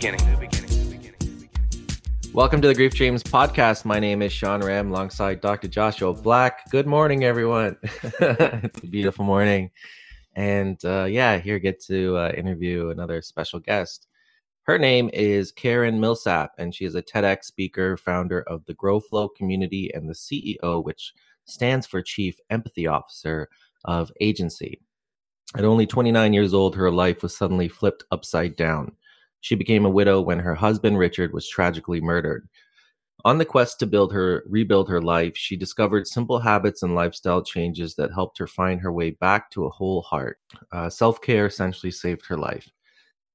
[0.00, 0.48] beginning.
[2.32, 3.84] Welcome to the Grief Dreams podcast.
[3.84, 5.68] My name is Sean Ram alongside Dr.
[5.68, 6.70] Joshua Black.
[6.70, 7.76] Good morning, everyone.
[7.82, 9.70] it's a beautiful morning.
[10.34, 14.06] And uh, yeah, here get to uh, interview another special guest.
[14.62, 19.00] Her name is Karen Millsap, and she is a TEDx speaker, founder of the Grow
[19.00, 21.12] Flow community, and the CEO, which
[21.44, 23.50] stands for Chief Empathy Officer
[23.84, 24.80] of Agency.
[25.56, 28.92] At only 29 years old, her life was suddenly flipped upside down.
[29.40, 32.48] She became a widow when her husband Richard was tragically murdered.
[33.24, 37.42] On the quest to build her rebuild her life, she discovered simple habits and lifestyle
[37.42, 40.38] changes that helped her find her way back to a whole heart.
[40.72, 42.70] Uh, Self care essentially saved her life.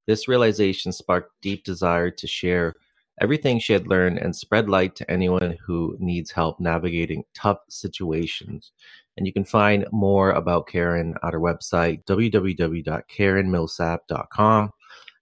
[0.08, 2.76] This realization sparked deep desire to share
[3.22, 8.74] everything she had learned and spread light to anyone who needs help navigating tough situations.
[9.18, 14.72] And you can find more about Karen at her website, www.karenmillsap.com.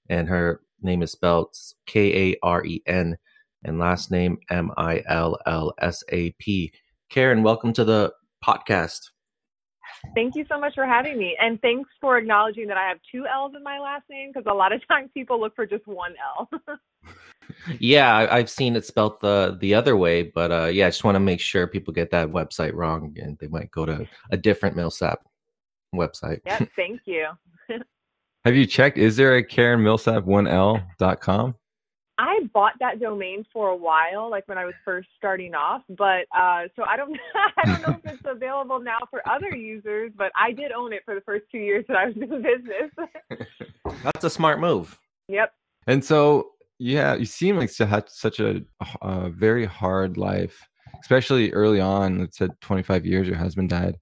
[0.09, 3.17] And her name is spelled K A R E N
[3.63, 6.71] and last name M I L L S A P.
[7.09, 9.09] Karen, welcome to the podcast.
[10.15, 11.37] Thank you so much for having me.
[11.39, 14.53] And thanks for acknowledging that I have two L's in my last name because a
[14.53, 16.49] lot of times people look for just one L.
[17.79, 21.03] yeah, I, have seen it spelled the the other way, but uh, yeah, I just
[21.03, 24.37] want to make sure people get that website wrong and they might go to a
[24.37, 25.19] different Millsap
[25.95, 26.41] website.
[26.45, 27.27] Yep, thank you.
[28.45, 28.97] Have you checked?
[28.97, 31.55] Is there a Karen Millsap 1L.com?
[32.17, 36.25] I bought that domain for a while, like when I was first starting off, but
[36.37, 37.17] uh, so I don't,
[37.57, 41.03] I don't know if it's available now for other users, but I did own it
[41.05, 43.47] for the first two years that I was in business.
[44.03, 44.99] That's a smart move.
[45.29, 45.53] Yep.
[45.87, 48.61] And so, yeah, you seem like to have such a,
[49.01, 50.67] a very hard life,
[50.99, 52.19] especially early on.
[52.19, 53.95] It said 25 years your husband died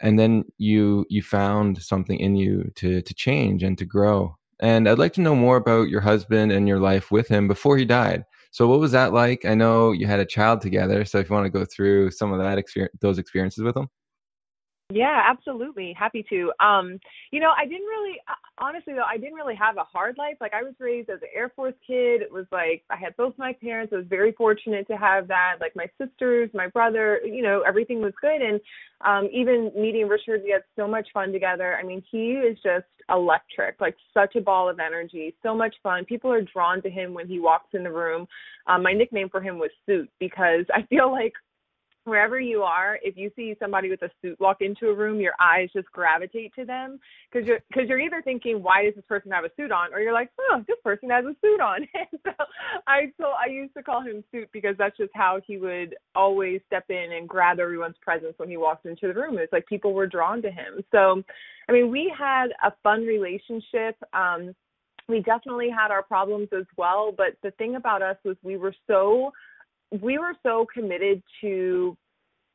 [0.00, 4.36] and then you you found something in you to to change and to grow.
[4.60, 7.76] And i'd like to know more about your husband and your life with him before
[7.78, 8.24] he died.
[8.50, 9.44] So what was that like?
[9.44, 12.32] I know you had a child together so if you want to go through some
[12.32, 13.88] of that experience those experiences with him
[14.92, 15.92] yeah, absolutely.
[15.98, 16.52] Happy to.
[16.60, 17.00] Um,
[17.32, 20.36] you know, I didn't really uh, honestly though, I didn't really have a hard life.
[20.40, 22.22] Like I was raised as an Air Force kid.
[22.22, 23.92] It was like I had both my parents.
[23.92, 25.56] I was very fortunate to have that.
[25.60, 28.60] Like my sisters, my brother, you know, everything was good and
[29.04, 31.76] um even meeting Richard, we had so much fun together.
[31.76, 36.04] I mean, he is just electric, like such a ball of energy, so much fun.
[36.04, 38.26] People are drawn to him when he walks in the room.
[38.66, 41.32] Um, my nickname for him was Suit because I feel like
[42.06, 45.34] wherever you are, if you see somebody with a suit walk into a room, your
[45.40, 47.00] eyes just gravitate to them
[47.30, 50.00] because you're because you're either thinking, why does this person have a suit on, or
[50.00, 51.86] you're like, oh, this person has a suit on.
[51.96, 52.44] And so
[52.86, 56.60] I so I used to call him Suit because that's just how he would always
[56.66, 59.38] step in and grab everyone's presence when he walked into the room.
[59.38, 60.84] It's like people were drawn to him.
[60.92, 61.22] So,
[61.68, 63.96] I mean, we had a fun relationship.
[64.12, 64.54] Um,
[65.08, 68.74] we definitely had our problems as well, but the thing about us was we were
[68.86, 69.32] so
[69.90, 71.96] we were so committed to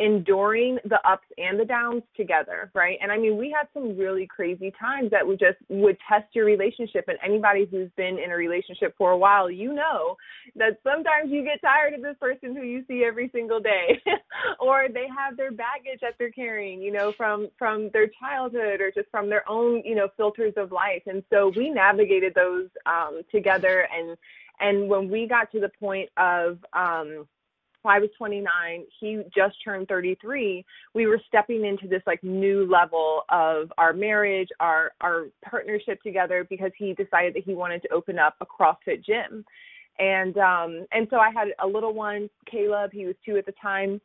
[0.02, 2.98] enduring the ups and the downs together, right?
[3.02, 6.46] And I mean, we had some really crazy times that would just would test your
[6.46, 7.06] relationship.
[7.08, 10.16] And anybody who's been in a relationship for a while, you know
[10.56, 14.02] that sometimes you get tired of this person who you see every single day,
[14.60, 18.92] or they have their baggage that they're carrying, you know, from from their childhood or
[18.92, 21.04] just from their own, you know, filters of life.
[21.06, 24.18] And so we navigated those um, together and
[24.62, 27.28] and when we got to the point of um
[27.84, 30.64] I was 29, he just turned 33.
[30.94, 36.46] We were stepping into this like new level of our marriage, our our partnership together
[36.50, 39.44] because he decided that he wanted to open up a CrossFit gym.
[40.00, 43.54] And um and so I had a little one, Caleb, he was 2 at the
[43.62, 44.00] time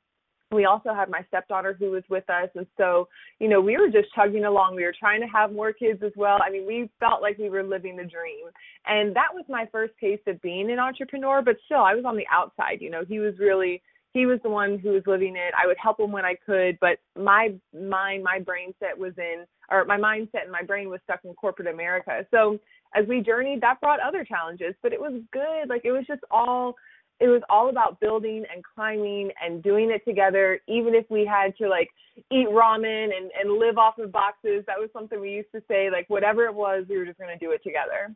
[0.53, 3.09] we also had my stepdaughter who was with us and so
[3.41, 4.77] you know we were just chugging along.
[4.77, 6.39] We were trying to have more kids as well.
[6.45, 8.47] I mean we felt like we were living the dream.
[8.87, 12.17] And that was my first taste of being an entrepreneur but still i was on
[12.17, 13.05] the outside you know.
[13.07, 13.83] He was really
[14.13, 15.53] he was the one who was living it.
[15.61, 19.45] I would help him when i could but my mind my brain set was in
[19.69, 22.25] or my mindset and my brain was stuck in corporate america.
[22.31, 22.59] So
[22.95, 25.69] as we journeyed that brought other challenges but it was good.
[25.69, 26.77] Like it was just all
[27.21, 31.57] it was all about building and climbing and doing it together even if we had
[31.57, 31.89] to like
[32.31, 34.65] eat ramen and and live off of boxes.
[34.67, 37.37] That was something we used to say like whatever it was we were just going
[37.37, 38.15] to do it together.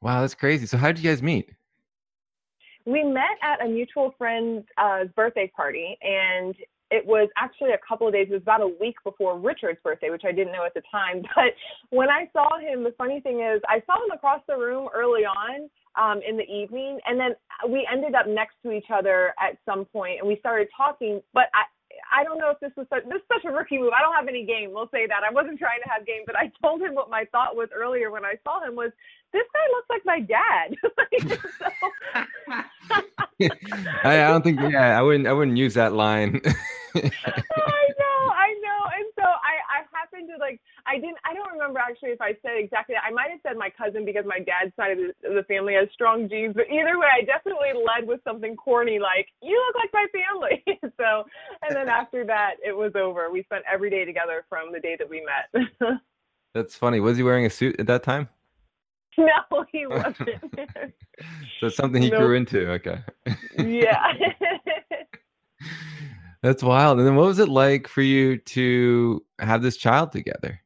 [0.00, 0.66] Wow that's crazy.
[0.66, 1.50] So how did you guys meet?
[2.84, 6.54] We met at a mutual friend's uh, birthday party and
[6.90, 10.10] it was actually a couple of days, it was about a week before Richard's birthday,
[10.10, 11.22] which I didn't know at the time.
[11.34, 11.52] But
[11.90, 15.24] when I saw him, the funny thing is, I saw him across the room early
[15.24, 17.34] on um, in the evening, and then
[17.68, 21.22] we ended up next to each other at some point, and we started talking.
[21.32, 21.64] But I,
[22.12, 23.92] I don't know if this was such, this is such a rookie move.
[23.96, 24.72] I don't have any game.
[24.72, 25.22] We'll say that.
[25.28, 28.10] I wasn't trying to have game, but I told him what my thought was earlier
[28.10, 28.92] when I saw him was
[29.32, 30.76] this guy looks like my dad.
[34.04, 34.60] I, I don't think.
[34.60, 35.26] Yeah, I wouldn't.
[35.26, 36.40] I wouldn't use that line.
[36.96, 39.84] I know, I know, and so I, I
[40.16, 43.04] happened to like, I didn't, I don't remember actually if I said exactly that.
[43.06, 45.88] I might have said my cousin because my dad's side of the, the family has
[45.92, 49.92] strong genes, but either way, I definitely led with something corny like, "You look like
[49.92, 50.64] my family."
[50.96, 51.24] so,
[51.62, 53.30] and then after that, it was over.
[53.30, 56.00] We spent every day together from the day that we met.
[56.54, 57.00] That's funny.
[57.00, 58.28] Was he wearing a suit at that time?
[59.18, 60.16] No, he wasn't.
[61.60, 62.20] so it's something he Nope.
[62.20, 62.70] grew into.
[62.72, 62.98] Okay.
[63.58, 64.12] yeah.
[66.46, 66.98] That's wild.
[66.98, 70.60] And then what was it like for you to have this child together?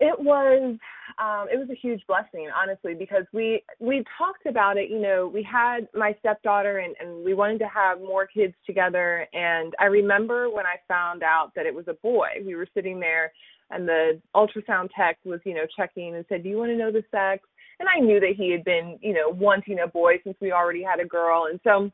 [0.00, 0.78] It was
[1.18, 4.88] um, it was a huge blessing, honestly, because we we talked about it.
[4.88, 9.26] You know, we had my stepdaughter, and and we wanted to have more kids together.
[9.34, 12.28] And I remember when I found out that it was a boy.
[12.46, 13.30] We were sitting there,
[13.68, 16.90] and the ultrasound tech was, you know, checking and said, "Do you want to know
[16.90, 17.46] the sex?"
[17.78, 20.82] And I knew that he had been, you know, wanting a boy since we already
[20.82, 21.92] had a girl, and so.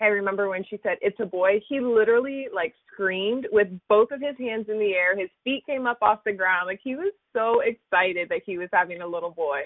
[0.00, 4.20] I remember when she said it's a boy, he literally like screamed with both of
[4.20, 5.18] his hands in the air.
[5.18, 6.66] His feet came up off the ground.
[6.66, 9.60] Like he was so excited that he was having a little boy.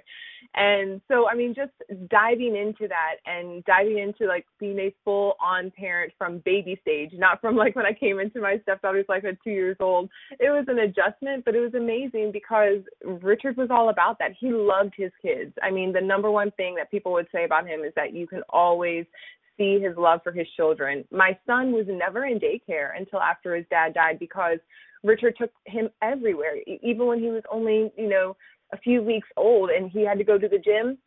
[0.54, 1.72] And so I mean just
[2.10, 7.12] diving into that and diving into like being a full on parent from baby stage,
[7.14, 10.10] not from like when I came into my stepdaughter's life at 2 years old.
[10.40, 14.32] It was an adjustment, but it was amazing because Richard was all about that.
[14.38, 15.52] He loved his kids.
[15.62, 18.26] I mean, the number one thing that people would say about him is that you
[18.26, 19.06] can always
[19.56, 21.04] see his love for his children.
[21.10, 24.58] My son was never in daycare until after his dad died because
[25.02, 28.36] Richard took him everywhere, even when he was only, you know,
[28.72, 30.98] a few weeks old and he had to go to the gym.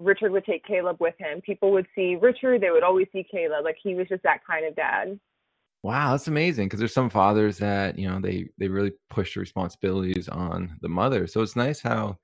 [0.00, 1.40] Richard would take Caleb with him.
[1.40, 3.64] People would see Richard, they would always see Caleb.
[3.64, 5.18] Like he was just that kind of dad.
[5.82, 6.66] Wow, that's amazing.
[6.66, 10.88] Because there's some fathers that you know they they really push the responsibilities on the
[10.88, 11.26] mother.
[11.26, 12.18] So it's nice how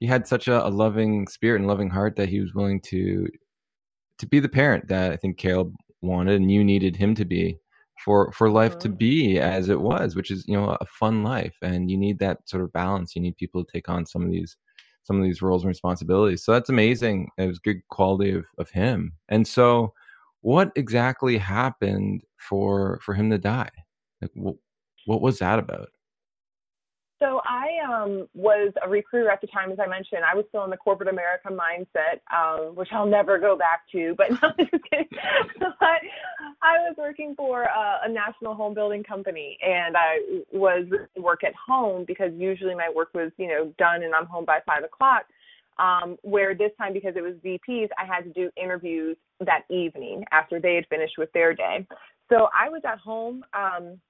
[0.00, 3.26] he had such a, a loving spirit and loving heart that he was willing to
[4.18, 5.72] to be the parent that I think Caleb
[6.02, 7.58] wanted and you needed him to be
[8.04, 11.56] for for life to be as it was, which is you know a fun life.
[11.62, 13.16] And you need that sort of balance.
[13.16, 14.56] You need people to take on some of these
[15.04, 16.44] some of these roles and responsibilities.
[16.44, 17.28] So that's amazing.
[17.38, 19.12] It was good quality of of him.
[19.28, 19.92] And so
[20.42, 23.70] what exactly happened for for him to die
[24.22, 24.56] like what,
[25.06, 25.88] what was that about
[27.18, 30.20] So I um, was a recruiter at the time, as I mentioned.
[30.30, 34.14] I was still in the corporate America mindset, um, which I'll never go back to.
[34.16, 35.72] But no.
[35.80, 35.98] I,
[36.62, 40.84] I was working for a, a national home building company, and I was
[41.16, 44.58] work at home because usually my work was, you know, done and I'm home by
[44.66, 45.24] five o'clock.
[45.78, 50.24] Um, where this time, because it was VPs, I had to do interviews that evening
[50.32, 51.86] after they had finished with their day.
[52.30, 53.44] So I was at home.
[53.52, 54.00] Um,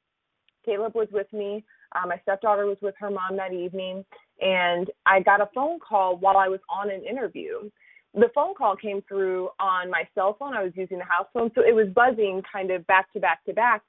[0.65, 1.65] Caleb was with me.
[1.97, 4.05] Uh, my stepdaughter was with her mom that evening,
[4.41, 7.71] and I got a phone call while I was on an interview.
[8.15, 10.55] The phone call came through on my cell phone.
[10.55, 13.45] I was using the house phone, so it was buzzing kind of back to back
[13.45, 13.83] to back.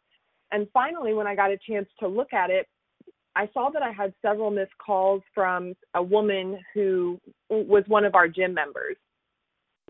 [0.51, 2.67] And finally, when I got a chance to look at it,
[3.35, 7.19] I saw that I had several missed calls from a woman who
[7.49, 8.95] was one of our gym members.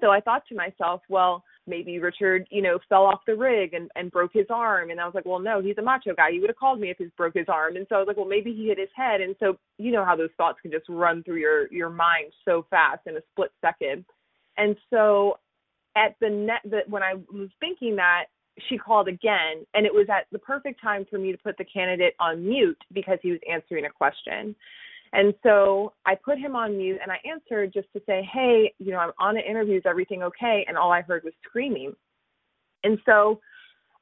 [0.02, 3.90] So I thought to myself, well, maybe Richard, you know, fell off the rig and,
[3.95, 4.90] and broke his arm.
[4.90, 6.31] And I was like, well, no, he's a macho guy.
[6.31, 7.76] He would have called me if he broke his arm.
[7.76, 9.21] And so I was like, well, maybe he hit his head.
[9.21, 12.66] And so you know how those thoughts can just run through your your mind so
[12.69, 14.06] fast in a split second.
[14.57, 15.40] And so
[15.95, 18.26] at the net that when I was thinking that
[18.69, 21.66] she called again and it was at the perfect time for me to put the
[21.66, 24.56] candidate on mute because he was answering a question.
[25.14, 28.92] And so I put him on mute and I answered just to say, hey, you
[28.92, 29.78] know, I'm on an interview.
[29.78, 30.66] Is everything okay?
[30.68, 31.94] And all I heard was screaming.
[32.83, 33.40] And so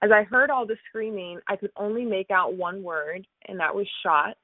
[0.01, 3.73] as I heard all the screaming, I could only make out one word, and that
[3.73, 4.35] was shot.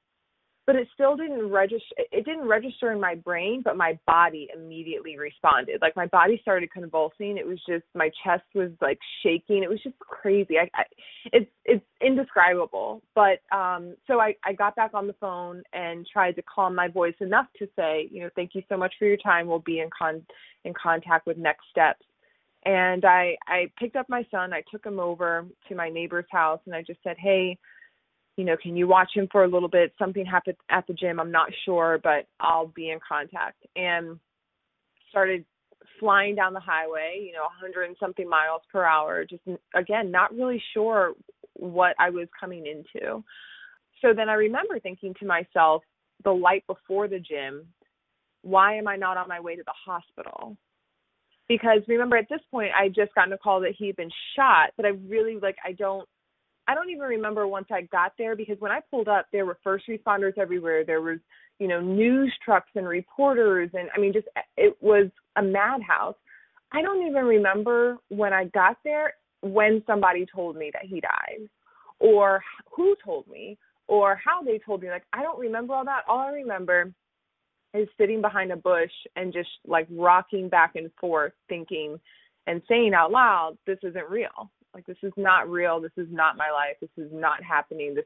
[0.67, 1.95] But it still didn't register.
[2.11, 5.81] It didn't register in my brain, but my body immediately responded.
[5.81, 7.37] Like my body started convulsing.
[7.37, 9.63] It was just my chest was like shaking.
[9.63, 10.59] It was just crazy.
[10.59, 10.83] I, I
[11.33, 13.01] it's it's indescribable.
[13.15, 16.87] But um, so I I got back on the phone and tried to calm my
[16.87, 19.47] voice enough to say, you know, thank you so much for your time.
[19.47, 20.21] We'll be in con
[20.63, 22.05] in contact with next steps
[22.63, 24.53] and I I picked up my son.
[24.53, 27.57] I took him over to my neighbor's house, and I just said, "Hey,
[28.41, 29.93] you know, can you watch him for a little bit?
[29.99, 31.19] Something happened at the gym.
[31.19, 34.19] I'm not sure, but I'll be in contact." And
[35.11, 35.45] started
[35.99, 39.25] flying down the highway, you know, 100 and something miles per hour.
[39.25, 39.43] Just
[39.75, 41.13] again, not really sure
[41.53, 43.23] what I was coming into.
[44.01, 45.83] So then I remember thinking to myself,
[46.23, 47.67] the light before the gym,
[48.41, 50.57] why am I not on my way to the hospital?
[51.51, 54.69] because remember at this point I just gotten a call that he had been shot,
[54.77, 56.07] but I really like I don't
[56.67, 59.57] I don't even remember once I got there because when I pulled up, there were
[59.63, 60.85] first responders everywhere.
[60.85, 61.19] There was,
[61.59, 64.27] you know, news trucks and reporters, and I mean, just
[64.57, 66.15] it was a madhouse.
[66.71, 71.49] I don't even remember when I got there when somebody told me that he died,
[71.99, 72.41] or
[72.71, 74.89] who told me, or how they told me.
[74.89, 76.03] Like I don't remember all that.
[76.07, 76.91] All I remember
[77.73, 81.99] is sitting behind a bush and just like rocking back and forth, thinking
[82.47, 85.81] and saying out loud, "This isn't real." Like this is not real.
[85.81, 86.77] This is not my life.
[86.79, 87.93] This is not happening.
[87.95, 88.05] This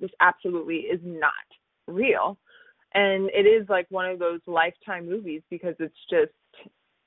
[0.00, 1.32] this absolutely is not
[1.86, 2.36] real.
[2.94, 6.32] And it is like one of those lifetime movies because it's just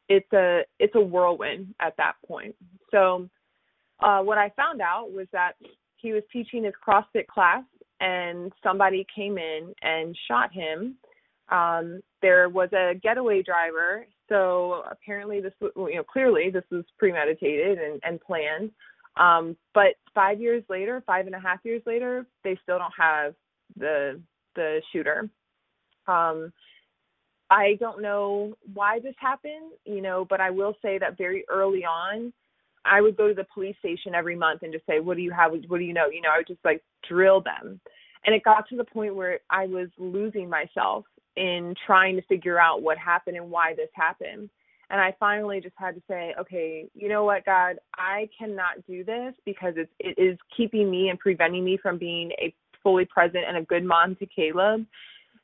[0.07, 2.55] it's a it's a whirlwind at that point.
[2.91, 3.29] So
[4.01, 5.53] uh what I found out was that
[5.98, 7.63] he was teaching his CrossFit class
[8.00, 10.95] and somebody came in and shot him.
[11.51, 17.77] Um there was a getaway driver so apparently this you know clearly this was premeditated
[17.77, 18.72] and, and planned
[19.17, 23.34] um, but five years later, five and a half years later, they still don't have
[23.77, 24.20] the
[24.55, 25.29] the shooter.
[26.08, 26.51] Um,
[27.50, 31.86] I don't know why this happened, you know, but I will say that very early
[31.86, 32.34] on,
[32.86, 35.32] I would go to the police station every month and just say, "What do you
[35.32, 35.51] have?
[35.67, 37.79] What do you know?" You know, I would just like drill them,
[38.25, 41.05] and it got to the point where I was losing myself
[41.36, 44.50] in trying to figure out what happened and why this happened.
[44.93, 49.03] And I finally just had to say, okay, you know what, God, I cannot do
[49.03, 53.43] this because it's it is keeping me and preventing me from being a fully present
[53.47, 54.85] and a good mom to Caleb.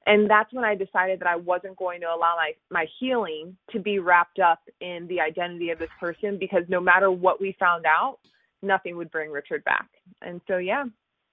[0.06, 3.79] And that's when I decided that I wasn't going to allow my my healing to
[3.79, 7.86] be wrapped up in the identity of this person because no matter what we found
[7.88, 8.20] out,
[8.62, 9.89] nothing would bring Richard back.
[10.22, 10.86] And so yeah,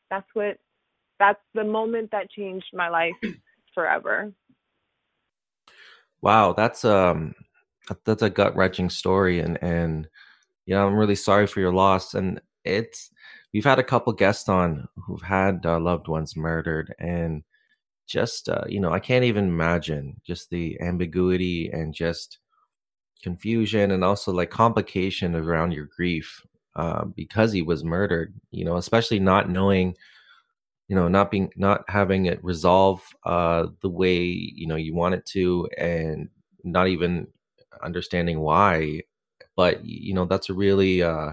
[0.08, 0.56] that's what
[1.18, 3.12] that's the moment that changed my life
[3.74, 4.32] forever.
[6.22, 7.34] Wow, that's um
[8.04, 10.08] that's a gut wrenching story, and and
[10.66, 12.14] you know I'm really sorry for your loss.
[12.14, 13.10] And it's
[13.52, 17.42] we've had a couple guests on who've had uh, loved ones murdered, and
[18.06, 22.38] just uh, you know I can't even imagine just the ambiguity and just
[23.22, 26.42] confusion and also like complication around your grief
[26.76, 28.34] uh, because he was murdered.
[28.50, 29.96] You know, especially not knowing
[30.88, 35.14] you know not being not having it resolve uh the way you know you want
[35.14, 36.28] it to and
[36.64, 37.26] not even
[37.82, 39.00] understanding why
[39.56, 41.32] but you know that's a really uh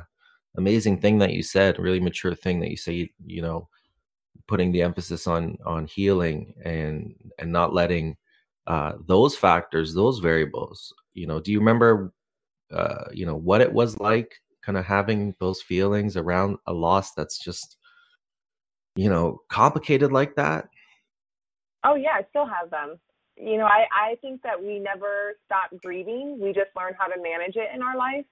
[0.58, 3.68] amazing thing that you said really mature thing that you say you know
[4.48, 8.16] putting the emphasis on on healing and and not letting
[8.68, 12.14] uh those factors those variables you know do you remember
[12.72, 17.14] uh you know what it was like kind of having those feelings around a loss
[17.14, 17.78] that's just
[18.96, 20.70] you know complicated like that?
[21.84, 22.98] Oh yeah i still have them
[23.38, 26.40] you know, I, I think that we never stop grieving.
[26.40, 28.26] We just learn how to manage it in our life.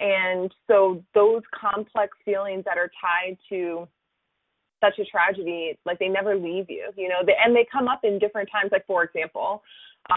[0.00, 3.86] And so those complex feelings that are tied to
[4.82, 8.18] such a tragedy, like they never leave you, you know, and they come up in
[8.18, 8.70] different times.
[8.72, 9.62] Like, for example,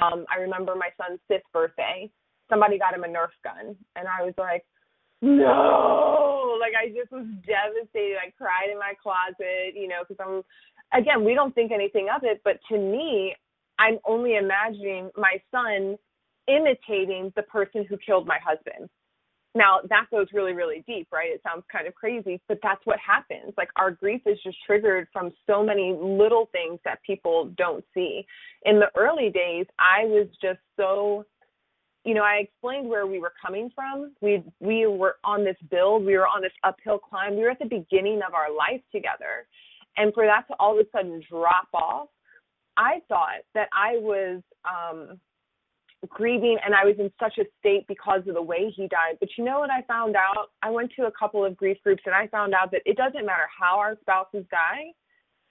[0.01, 2.09] um, I remember my son's fifth birthday.
[2.49, 4.65] Somebody got him a Nerf gun, and I was like,
[5.21, 8.17] no, like I just was devastated.
[8.17, 12.23] I cried in my closet, you know, because I'm, again, we don't think anything of
[12.23, 13.35] it, but to me,
[13.79, 15.97] I'm only imagining my son
[16.47, 18.89] imitating the person who killed my husband.
[19.55, 21.31] Now, that goes really, really deep, right?
[21.31, 23.53] It sounds kind of crazy, but that's what happens.
[23.57, 28.25] Like, our grief is just triggered from so many little things that people don't see.
[28.65, 31.25] In the early days, I was just so
[32.07, 34.13] you know, I explained where we were coming from.
[34.21, 37.35] We we were on this build, we were on this uphill climb.
[37.35, 39.45] We were at the beginning of our life together.
[39.97, 42.07] And for that to all of a sudden drop off
[42.77, 45.19] I thought that I was um,
[46.07, 49.17] grieving and I was in such a state because of the way he died.
[49.19, 50.51] But you know what I found out?
[50.61, 53.25] I went to a couple of grief groups and I found out that it doesn't
[53.25, 54.93] matter how our spouses die,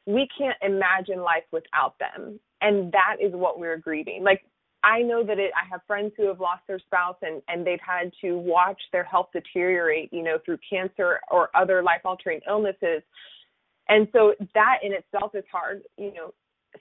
[0.07, 2.39] we can't imagine life without them.
[2.63, 4.23] And that is what we're grieving.
[4.23, 4.43] Like
[4.85, 7.79] I know that it I have friends who have lost their spouse and and they've
[7.85, 13.03] had to watch their health deteriorate, you know, through cancer or other life altering illnesses.
[13.89, 16.33] And so that in itself is hard, you know,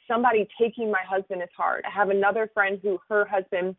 [0.08, 1.84] somebody taking my husband is hard.
[1.86, 3.76] I have another friend who her husband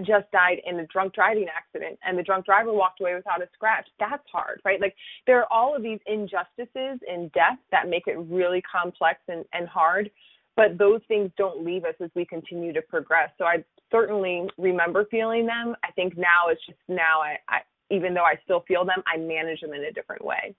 [0.00, 3.48] just died in a drunk driving accident and the drunk driver walked away without a
[3.52, 3.86] scratch.
[4.00, 4.80] That's hard, right?
[4.80, 4.94] Like
[5.26, 9.68] there are all of these injustices in death that make it really complex and, and
[9.68, 10.10] hard,
[10.56, 13.30] but those things don't leave us as we continue to progress.
[13.38, 15.76] So I certainly remember feeling them.
[15.84, 17.58] I think now it's just now I, I
[17.90, 20.54] even though I still feel them, I manage them in a different way.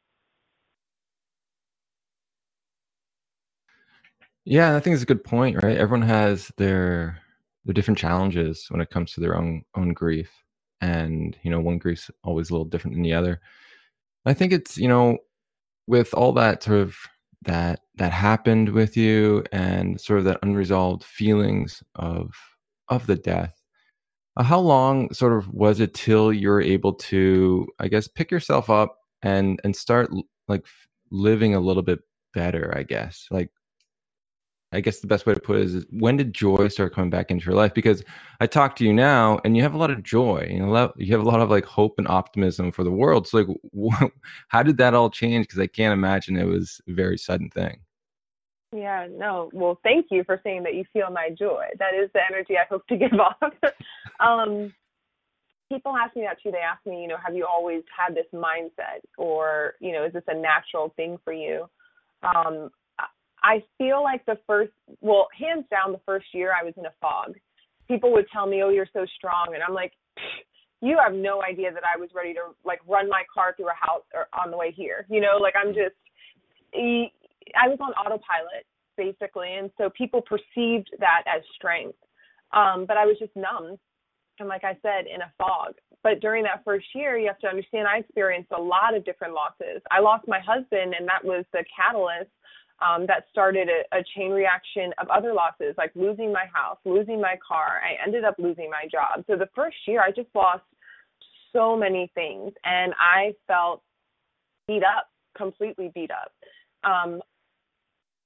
[4.46, 5.78] Yeah, I think it's a good point, right?
[5.78, 7.20] Everyone has their
[7.66, 10.30] their different challenges when it comes to their own own grief,
[10.82, 13.40] and you know, one grief's always a little different than the other.
[14.26, 15.20] I think it's you know,
[15.88, 16.98] with all that sort of
[17.44, 22.34] that that happened with you and sort of that unresolved feelings of
[22.90, 23.62] of the death
[24.38, 28.32] uh, how long sort of was it till you were able to i guess pick
[28.32, 30.10] yourself up and and start
[30.48, 30.66] like
[31.12, 32.00] living a little bit
[32.34, 33.50] better i guess like
[34.74, 37.30] I guess the best way to put it is when did joy start coming back
[37.30, 37.74] into your life?
[37.74, 38.04] Because
[38.40, 40.52] I talk to you now, and you have a lot of joy.
[40.52, 43.28] Know, you have a lot of like hope and optimism for the world.
[43.28, 44.12] So, like,
[44.48, 45.48] how did that all change?
[45.48, 47.80] Because I can't imagine it was a very sudden thing.
[48.76, 49.52] Yeah, no.
[49.54, 51.66] Well, thank you for saying that you feel my joy.
[51.78, 53.54] That is the energy I hope to give off.
[54.20, 54.74] um,
[55.70, 56.52] people ask me that too.
[56.52, 60.14] They ask me, you know, have you always had this mindset, or you know, is
[60.14, 61.70] this a natural thing for you?
[62.24, 62.70] Um,
[63.44, 64.72] I feel like the first,
[65.02, 67.36] well, hands down, the first year I was in a fog.
[67.88, 69.94] People would tell me, "Oh, you're so strong," and I'm like,
[70.82, 73.74] "You have no idea that I was ready to like run my car through a
[73.74, 75.96] house or on the way here." You know, like I'm just,
[76.74, 81.98] I was on autopilot basically, and so people perceived that as strength.
[82.54, 83.78] Um, but I was just numb,
[84.40, 85.74] and like I said, in a fog.
[86.04, 89.34] But during that first year, you have to understand I experienced a lot of different
[89.34, 89.82] losses.
[89.90, 92.30] I lost my husband, and that was the catalyst
[92.84, 97.22] um, that started a, a chain reaction of other losses, like losing my house, losing
[97.22, 97.82] my car.
[97.84, 99.24] I ended up losing my job.
[99.28, 100.64] So the first year, I just lost
[101.54, 103.82] so many things, and I felt
[104.68, 106.32] beat up, completely beat up.
[106.84, 107.22] Um,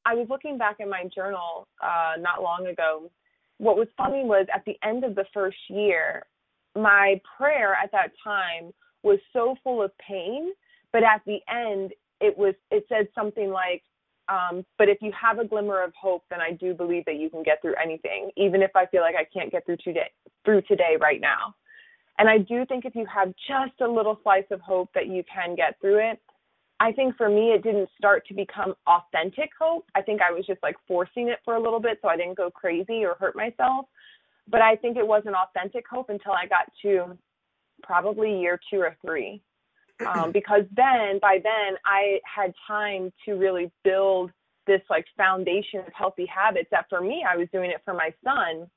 [0.05, 3.11] I was looking back in my journal uh, not long ago.
[3.57, 6.25] What was funny was at the end of the first year,
[6.75, 8.71] my prayer at that time
[9.03, 10.51] was so full of pain,
[10.93, 13.83] but at the end, it was it said something like
[14.29, 17.29] um, but if you have a glimmer of hope, then I do believe that you
[17.29, 20.11] can get through anything, even if I feel like I can't get through today,
[20.43, 21.55] through today right now.
[22.19, 25.23] And I do think if you have just a little slice of hope that you
[25.31, 26.19] can get through it,
[26.79, 29.85] I think for me it didn't start to become authentic hope.
[29.95, 32.37] I think I was just like forcing it for a little bit so I didn't
[32.37, 33.85] go crazy or hurt myself.
[34.49, 37.17] But I think it wasn't authentic hope until I got to
[37.83, 39.41] probably year two or three
[40.05, 44.31] um, because then by then I had time to really build
[44.65, 48.13] this like foundation of healthy habits that for me I was doing it for my
[48.23, 48.69] son,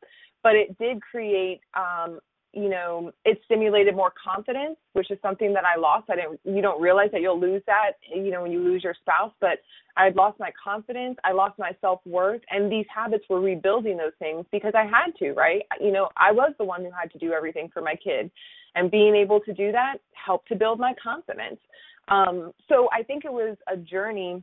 [0.43, 2.21] but it did create um,
[2.53, 6.11] you know, it stimulated more confidence, which is something that I lost.
[6.11, 8.95] I didn't you don't realize that you'll lose that, you know, when you lose your
[8.95, 9.59] spouse, but
[9.97, 14.13] I had lost my confidence, I lost my self-worth, and these habits were rebuilding those
[14.19, 15.63] things because I had to, right?
[15.81, 18.31] You know, I was the one who had to do everything for my kid.
[18.75, 21.61] And being able to do that helped to build my confidence.
[22.09, 24.43] Um, so I think it was a journey,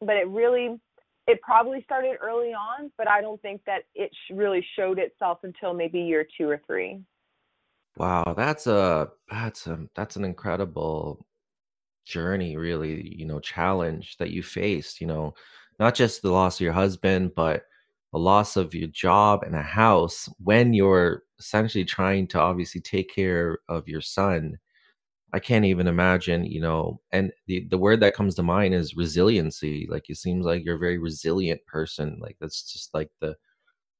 [0.00, 0.80] but it really
[1.28, 5.72] it probably started early on, but I don't think that it really showed itself until
[5.72, 7.00] maybe year two or three.
[7.96, 11.26] Wow, that's a that's a that's an incredible
[12.04, 15.34] journey, really, you know, challenge that you faced, you know,
[15.78, 17.64] not just the loss of your husband, but
[18.14, 23.14] a loss of your job and a house when you're essentially trying to obviously take
[23.14, 24.58] care of your son.
[25.34, 28.96] I can't even imagine, you know, and the, the word that comes to mind is
[28.96, 29.86] resiliency.
[29.90, 32.18] Like it seems like you're a very resilient person.
[32.20, 33.36] Like that's just like the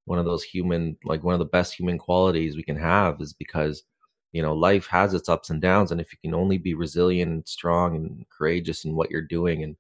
[0.05, 3.33] one of those human like one of the best human qualities we can have is
[3.33, 3.85] because
[4.33, 7.31] you know life has its ups and downs and if you can only be resilient
[7.31, 9.77] and strong and courageous in what you're doing and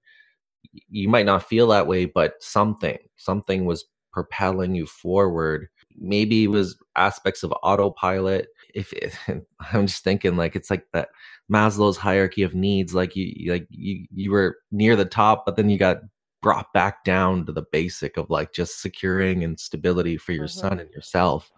[0.88, 5.68] you might not feel that way but something something was propelling you forward.
[5.98, 8.48] Maybe it was aspects of autopilot.
[8.74, 9.14] If it,
[9.74, 11.10] i'm just thinking like it's like that
[11.52, 15.68] maslow's hierarchy of needs like you like you you were near the top but then
[15.68, 15.98] you got
[16.42, 20.68] brought back down to the basic of like just securing and stability for your mm-hmm.
[20.68, 21.50] son and yourself.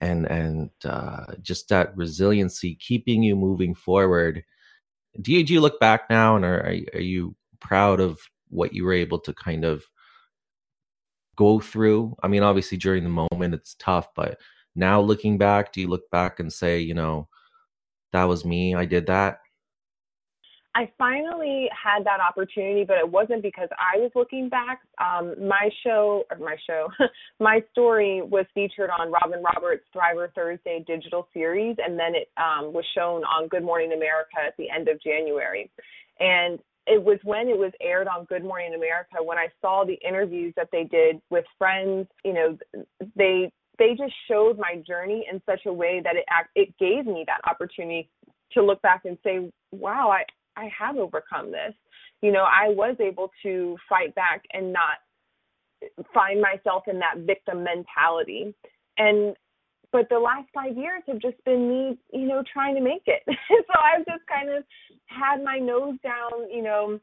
[0.00, 4.44] And and uh, just that resiliency keeping you moving forward.
[5.20, 6.62] Do you do you look back now and are
[6.94, 9.84] are you proud of what you were able to kind of
[11.38, 14.38] go through i mean obviously during the moment it's tough but
[14.74, 17.28] now looking back do you look back and say you know
[18.12, 19.38] that was me i did that
[20.78, 24.80] I finally had that opportunity, but it wasn't because I was looking back.
[24.98, 26.88] Um, my show, or my show,
[27.40, 32.72] my story was featured on Robin Roberts' Thriver Thursday digital series, and then it um,
[32.72, 35.68] was shown on Good Morning America at the end of January.
[36.20, 39.98] And it was when it was aired on Good Morning America when I saw the
[40.06, 42.06] interviews that they did with friends.
[42.24, 42.58] You know,
[43.16, 46.24] they they just showed my journey in such a way that it
[46.54, 48.08] it gave me that opportunity
[48.52, 50.24] to look back and say, wow, I
[50.60, 51.74] I have overcome this.
[52.22, 54.98] You know, I was able to fight back and not
[56.12, 58.54] find myself in that victim mentality.
[58.96, 59.36] And
[59.92, 63.22] but the last five years have just been me, you know, trying to make it.
[63.26, 64.64] so I've just kind of
[65.06, 67.00] had my nose down, you know,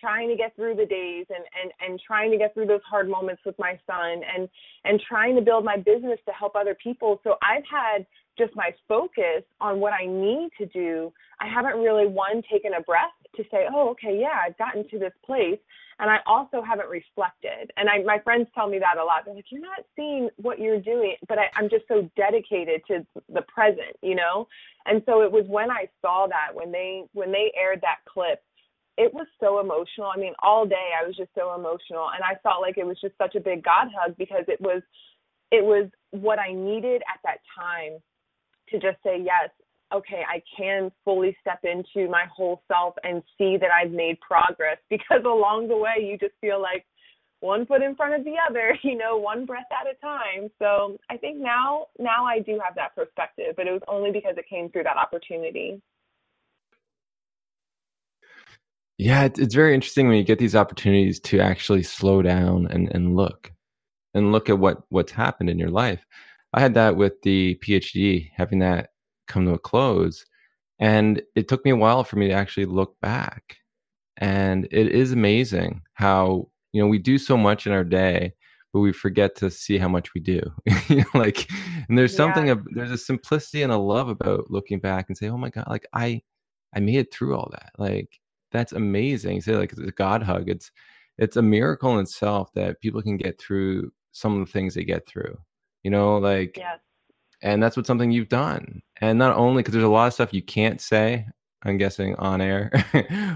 [0.00, 3.08] trying to get through the days and and and trying to get through those hard
[3.08, 4.48] moments with my son and
[4.84, 8.06] and trying to build my business to help other people so i've had
[8.38, 12.82] just my focus on what i need to do i haven't really one taken a
[12.82, 15.58] breath to say oh okay yeah i've gotten to this place
[15.98, 17.70] and i also haven't reflected.
[17.76, 19.24] And i my friends tell me that a lot.
[19.24, 23.06] They're like you're not seeing what you're doing but I, i'm just so dedicated to
[23.32, 24.48] the present you know?
[24.86, 28.42] And so it was when i saw that when they when they aired that clip
[28.98, 30.10] it was so emotional.
[30.14, 32.98] I mean, all day I was just so emotional and I felt like it was
[33.00, 34.82] just such a big God hug because it was
[35.50, 37.98] it was what I needed at that time
[38.70, 39.50] to just say yes,
[39.94, 44.78] okay, I can fully step into my whole self and see that I've made progress
[44.90, 46.84] because along the way you just feel like
[47.40, 50.50] one foot in front of the other, you know, one breath at a time.
[50.58, 54.34] So I think now now I do have that perspective, but it was only because
[54.36, 55.80] it came through that opportunity.
[58.98, 63.14] Yeah, it's, very interesting when you get these opportunities to actually slow down and, and
[63.14, 63.52] look
[64.14, 66.02] and look at what what's happened in your life.
[66.54, 68.90] I had that with the PhD, having that
[69.26, 70.24] come to a close.
[70.78, 73.56] And it took me a while for me to actually look back.
[74.18, 78.32] And it is amazing how, you know, we do so much in our day,
[78.72, 80.40] but we forget to see how much we do.
[80.88, 81.50] you know, like,
[81.88, 85.28] and there's something, of, there's a simplicity and a love about looking back and say,
[85.28, 86.22] oh my God, like I,
[86.74, 87.72] I made it through all that.
[87.78, 88.20] Like,
[88.56, 89.40] that's amazing.
[89.40, 90.48] Say like it's a God hug.
[90.48, 90.70] It's
[91.18, 94.84] it's a miracle in itself that people can get through some of the things they
[94.84, 95.36] get through.
[95.82, 96.80] You know, like yes.
[97.42, 98.82] And that's what something you've done.
[99.00, 101.26] And not only because there's a lot of stuff you can't say,
[101.62, 102.70] I'm guessing on air,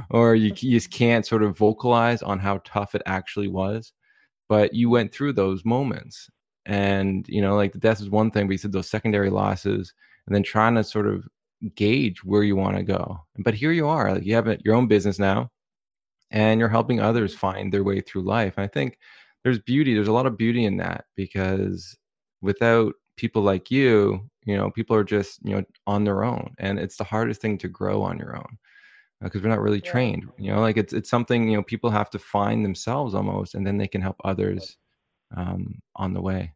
[0.11, 3.93] or you, you just can't sort of vocalize on how tough it actually was.
[4.49, 6.29] But you went through those moments.
[6.67, 9.93] And, you know, like the death is one thing, but you said those secondary losses
[10.27, 11.27] and then trying to sort of
[11.75, 13.21] gauge where you want to go.
[13.39, 15.51] But here you are, like you have your own business now,
[16.31, 18.55] and you're helping others find their way through life.
[18.57, 18.99] And I think
[19.43, 19.95] there's beauty.
[19.95, 21.97] There's a lot of beauty in that because
[22.41, 26.79] without people like you, you know, people are just you know on their own, and
[26.79, 28.59] it's the hardest thing to grow on your own
[29.21, 29.91] because uh, we're not really yeah.
[29.91, 30.25] trained.
[30.39, 33.67] You know, like it's it's something you know people have to find themselves almost, and
[33.67, 34.79] then they can help others
[35.37, 36.55] um, on the way.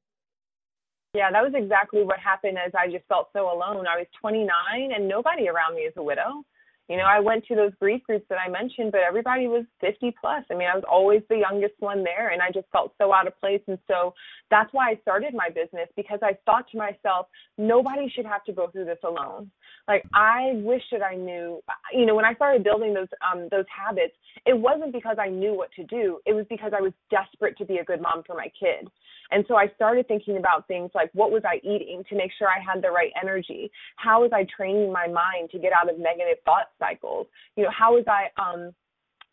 [1.14, 3.87] Yeah, that was exactly what happened as I just felt so alone.
[3.87, 4.48] I was 29
[4.92, 6.42] and nobody around me is a widow.
[6.88, 10.14] You know, I went to those grief groups that I mentioned, but everybody was 50
[10.20, 10.44] plus.
[10.51, 13.27] I mean, I was always the youngest one there, and I just felt so out
[13.27, 13.62] of place.
[13.66, 14.12] And so
[14.51, 18.53] that's why I started my business because I thought to myself, nobody should have to
[18.53, 19.51] go through this alone.
[19.88, 21.61] Like I wish that I knew,
[21.92, 24.14] you know, when I started building those um those habits,
[24.47, 26.20] it wasn't because I knew what to do.
[26.27, 28.88] It was because I was desperate to be a good mom for my kid.
[29.35, 32.47] And so I started thinking about things like what was I eating to make sure
[32.47, 33.68] I had the right energy?
[33.97, 37.27] How was I training my mind to get out of negative thought cycles?
[37.57, 38.73] You know, how was I um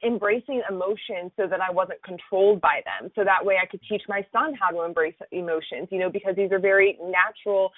[0.04, 3.12] embracing emotions so that I wasn't controlled by them.
[3.14, 6.36] So that way I could teach my son how to embrace emotions, you know, because
[6.36, 7.72] these are very natural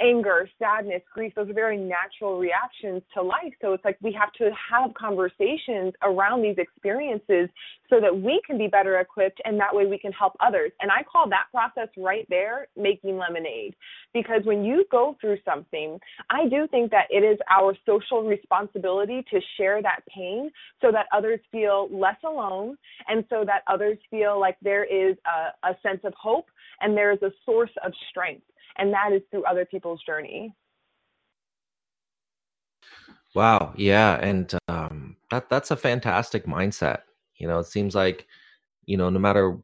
[0.00, 3.52] anger, sadness, grief, those are very natural reactions to life.
[3.60, 7.48] So it's like we have to have conversations around these experiences
[7.90, 10.72] so that we can be better equipped and that way we can help others.
[10.80, 13.74] And I call that process right there making lemonade.
[14.12, 15.98] Because when you go through something,
[16.30, 21.06] I do think that it is our social responsibility to share that pain so that
[21.14, 22.76] others feel less alone
[23.08, 26.46] and so that others feel like there is a, a sense of hope
[26.80, 28.42] and there is a source of strength
[28.78, 30.54] and that is through other people's journey.
[33.34, 33.72] Wow.
[33.76, 34.18] Yeah.
[34.20, 37.00] And um, that that's a fantastic mindset.
[37.36, 38.26] You know it seems like
[38.86, 39.58] you know no matter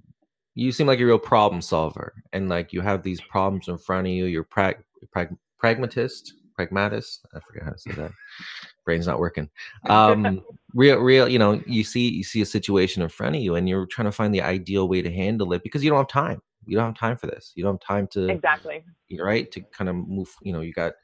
[0.54, 4.06] you seem like a real problem solver and like you have these problems in front
[4.06, 4.26] of you.
[4.26, 7.26] You're prag- prag- pragmatist pragmatist.
[7.34, 8.12] I forget how to say that.
[8.84, 9.50] Brain's not working.
[9.88, 10.42] Um
[10.74, 13.68] real real you know you see you see a situation in front of you and
[13.68, 16.42] you're trying to find the ideal way to handle it because you don't have time
[16.66, 17.52] you don't have time for this.
[17.54, 18.84] You don't have time to exactly
[19.20, 20.34] right to kind of move.
[20.42, 20.94] You know, you got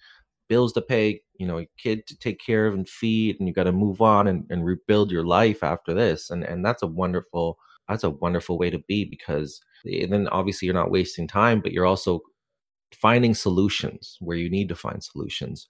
[0.48, 1.22] bills to pay.
[1.38, 4.02] You know, a kid to take care of and feed, and you got to move
[4.02, 6.30] on and, and rebuild your life after this.
[6.30, 10.66] And and that's a wonderful that's a wonderful way to be because and then obviously
[10.66, 12.20] you're not wasting time, but you're also
[12.92, 15.66] finding solutions where you need to find solutions.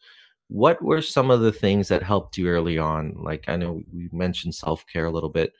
[0.49, 3.15] What were some of the things that helped you early on?
[3.23, 5.53] Like I know we mentioned self care a little bit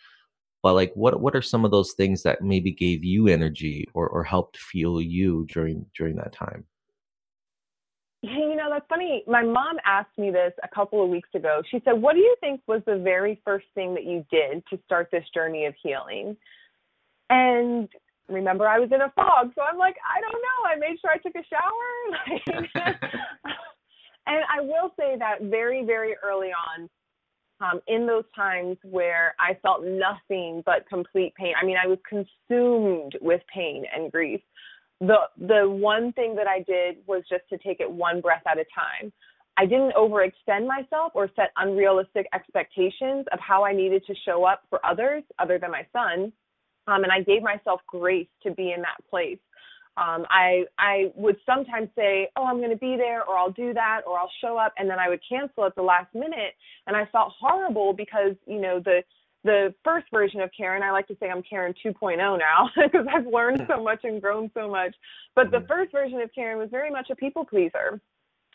[0.63, 4.09] but like what what are some of those things that maybe gave you energy or
[4.09, 6.65] or helped fuel you during during that time
[8.23, 9.25] you know, that's funny.
[9.27, 11.63] My mom asked me this a couple of weeks ago.
[11.71, 14.79] She said, What do you think was the very first thing that you did to
[14.85, 16.37] start this journey of healing?
[17.31, 17.89] And
[18.29, 19.53] remember, I was in a fog.
[19.55, 20.61] So I'm like, I don't know.
[20.69, 22.99] I made sure I took a shower.
[24.27, 26.91] and I will say that very, very early on,
[27.61, 31.53] um, in those times where I felt nothing but complete pain.
[31.61, 34.41] I mean, I was consumed with pain and grief.
[35.01, 38.59] The the one thing that I did was just to take it one breath at
[38.59, 39.13] a time.
[39.57, 44.63] I didn't overextend myself or set unrealistic expectations of how I needed to show up
[44.71, 46.33] for others other than my son.
[46.87, 49.39] Um, and I gave myself grace to be in that place.
[50.01, 53.75] Um, I I would sometimes say, "Oh, I'm going to be there," or "I'll do
[53.75, 56.55] that," or "I'll show up," and then I would cancel at the last minute,
[56.87, 59.03] and I felt horrible because you know the
[59.45, 63.27] the first version of Karen, I like to say I'm Karen 2.0 now because I've
[63.27, 64.95] learned so much and grown so much.
[65.35, 65.67] But the mm-hmm.
[65.67, 68.01] first version of Karen was very much a people pleaser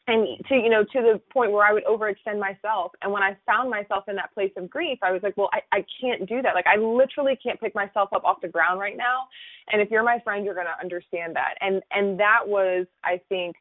[0.07, 2.91] and to you know to the point where i would overextend myself.
[3.01, 5.59] And when i found myself in that place of grief i was like well i,
[5.71, 6.55] I can't do that.
[6.55, 9.27] Like i literally can't pick myself up off the ground right now.
[9.71, 11.55] And if you're my friend you're going to understand that.
[11.61, 13.55] And and that was i think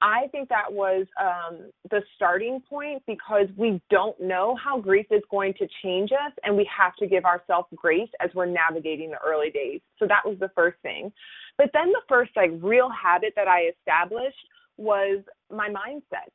[0.00, 5.22] i think that was um the starting point because we don't know how grief is
[5.30, 9.18] going to change us and we have to give ourselves grace as we're navigating the
[9.26, 9.80] early days.
[9.98, 11.12] So that was the first thing.
[11.58, 14.36] But then the first like real habit that i established
[14.76, 16.30] was my mindset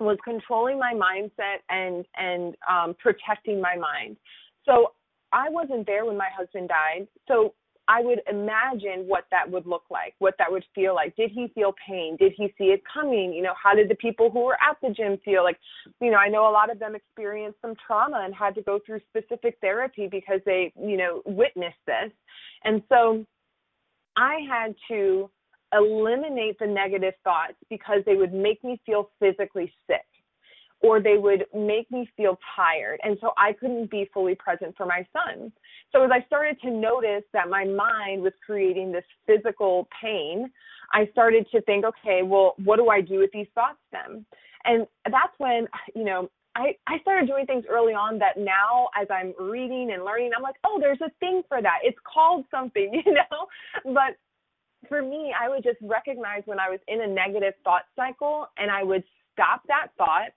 [0.00, 4.16] was controlling my mindset and and um, protecting my mind.
[4.64, 4.92] So
[5.32, 7.06] I wasn't there when my husband died.
[7.28, 7.54] So
[7.86, 11.16] I would imagine what that would look like, what that would feel like.
[11.16, 12.16] Did he feel pain?
[12.18, 13.32] Did he see it coming?
[13.32, 15.42] You know, how did the people who were at the gym feel?
[15.42, 15.58] Like,
[16.00, 18.78] you know, I know a lot of them experienced some trauma and had to go
[18.84, 22.12] through specific therapy because they, you know, witnessed this.
[22.64, 23.24] And so
[24.16, 25.28] I had to
[25.72, 30.04] eliminate the negative thoughts because they would make me feel physically sick
[30.82, 32.98] or they would make me feel tired.
[33.02, 35.52] And so I couldn't be fully present for my son.
[35.92, 40.50] So as I started to notice that my mind was creating this physical pain,
[40.92, 44.24] I started to think, okay, well, what do I do with these thoughts then?
[44.64, 49.06] And that's when, you know, I, I started doing things early on that now as
[49.10, 51.78] I'm reading and learning, I'm like, oh, there's a thing for that.
[51.84, 53.94] It's called something, you know?
[53.94, 54.16] But
[54.90, 58.70] for me, I would just recognize when I was in a negative thought cycle and
[58.70, 60.32] I would stop that thought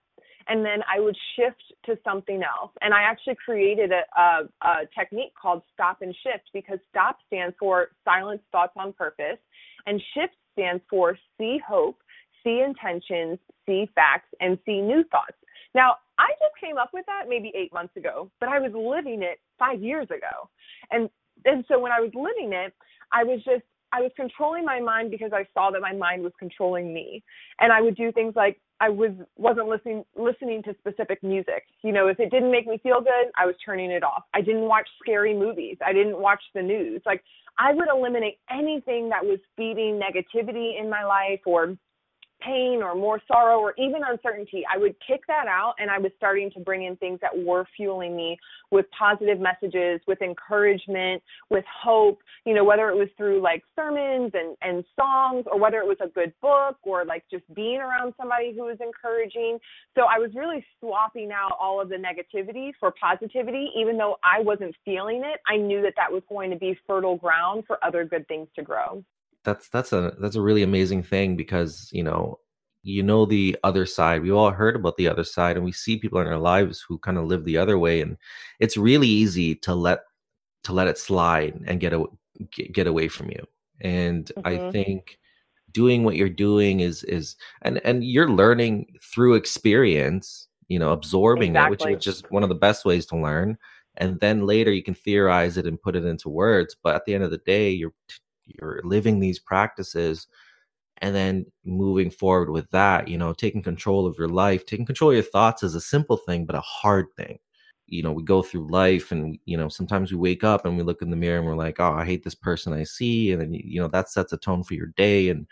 [0.48, 2.70] and then I would shift to something else.
[2.80, 7.56] And I actually created a, a, a, technique called stop and shift because stop stands
[7.58, 9.38] for silence thoughts on purpose,
[9.86, 11.98] and shift stands for see hope,
[12.42, 15.36] see intentions, see facts, and see new thoughts.
[15.74, 19.22] Now, I just came up with that maybe eight months ago, but I was living
[19.22, 20.48] it five years ago.
[20.90, 21.08] And
[21.44, 22.72] and so when I was living it,
[23.12, 23.64] I was just
[23.94, 27.22] I was controlling my mind because I saw that my mind was controlling me.
[27.60, 31.62] And I would do things like I was wasn't listening listening to specific music.
[31.82, 34.24] You know, if it didn't make me feel good, I was turning it off.
[34.34, 35.76] I didn't watch scary movies.
[35.86, 37.02] I didn't watch the news.
[37.06, 37.22] Like
[37.56, 41.76] I would eliminate anything that was feeding negativity in my life or
[42.44, 46.12] pain or more sorrow or even uncertainty, I would kick that out and I was
[46.16, 48.36] starting to bring in things that were fueling me
[48.70, 54.32] with positive messages, with encouragement, with hope, you know, whether it was through like sermons
[54.34, 58.14] and, and songs or whether it was a good book or like just being around
[58.16, 59.58] somebody who was encouraging.
[59.94, 64.40] So I was really swapping out all of the negativity for positivity, even though I
[64.40, 65.40] wasn't feeling it.
[65.46, 68.62] I knew that that was going to be fertile ground for other good things to
[68.62, 69.04] grow
[69.44, 72.38] that's that's a that's a really amazing thing because you know
[72.82, 75.96] you know the other side we've all heard about the other side and we see
[75.96, 78.16] people in our lives who kind of live the other way and
[78.60, 80.00] it's really easy to let
[80.62, 82.04] to let it slide and get a,
[82.72, 83.46] get away from you
[83.80, 84.46] and mm-hmm.
[84.46, 85.18] i think
[85.72, 91.50] doing what you're doing is is and and you're learning through experience you know absorbing
[91.50, 91.76] exactly.
[91.76, 93.56] that which is just one of the best ways to learn
[93.96, 97.14] and then later you can theorize it and put it into words but at the
[97.14, 97.92] end of the day you're
[98.46, 100.26] you're living these practices
[100.98, 105.10] and then moving forward with that you know taking control of your life taking control
[105.10, 107.38] of your thoughts is a simple thing but a hard thing.
[107.86, 110.82] You know we go through life and you know sometimes we wake up and we
[110.82, 113.42] look in the mirror and we're like oh i hate this person i see and
[113.42, 115.46] then you know that sets a tone for your day and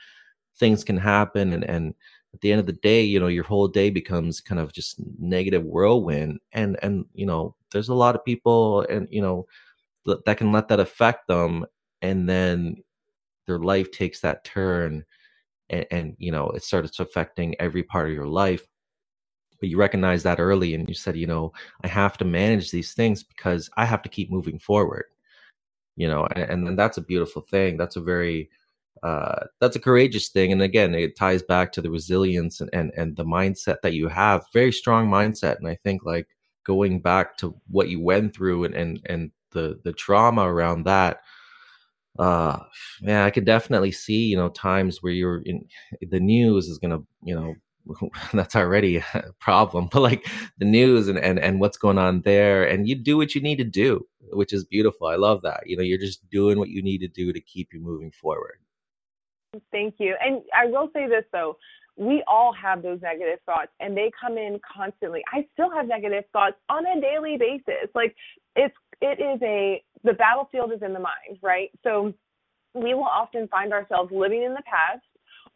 [0.57, 1.95] things can happen and and
[2.35, 4.97] at the end of the day you know your whole day becomes kind of just
[5.19, 9.47] negative whirlwind and and you know there's a lot of people and you know
[10.25, 11.65] that can let that affect them
[12.03, 12.83] and then
[13.47, 15.05] their life takes that turn
[15.71, 18.67] and, and you know it starts affecting every part of your life.
[19.61, 21.53] But you recognize that early and you said you know
[21.85, 25.05] i have to manage these things because i have to keep moving forward.
[25.97, 27.77] You know and, and that's a beautiful thing.
[27.77, 28.51] That's a very
[29.03, 30.53] uh, that's a courageous thing.
[30.53, 34.09] And again it ties back to the resilience and, and and the mindset that you
[34.09, 34.45] have.
[34.53, 35.59] Very strong mindset.
[35.59, 36.29] And i think like
[36.65, 41.21] going back to what you went through and and, and the the trauma around that
[42.19, 42.59] uh
[43.01, 45.65] man i could definitely see you know times where you're in
[46.11, 47.55] the news is gonna you know
[48.33, 50.27] that's already a problem but like
[50.59, 53.57] the news and, and and what's going on there and you do what you need
[53.57, 56.83] to do which is beautiful i love that you know you're just doing what you
[56.83, 58.59] need to do to keep you moving forward.
[59.71, 61.57] Thank you and i will say this though
[61.97, 66.25] we all have those negative thoughts and they come in constantly i still have negative
[66.33, 68.15] thoughts on a daily basis like
[68.57, 72.13] it's it is a the battlefield is in the mind right so
[72.75, 75.03] we will often find ourselves living in the past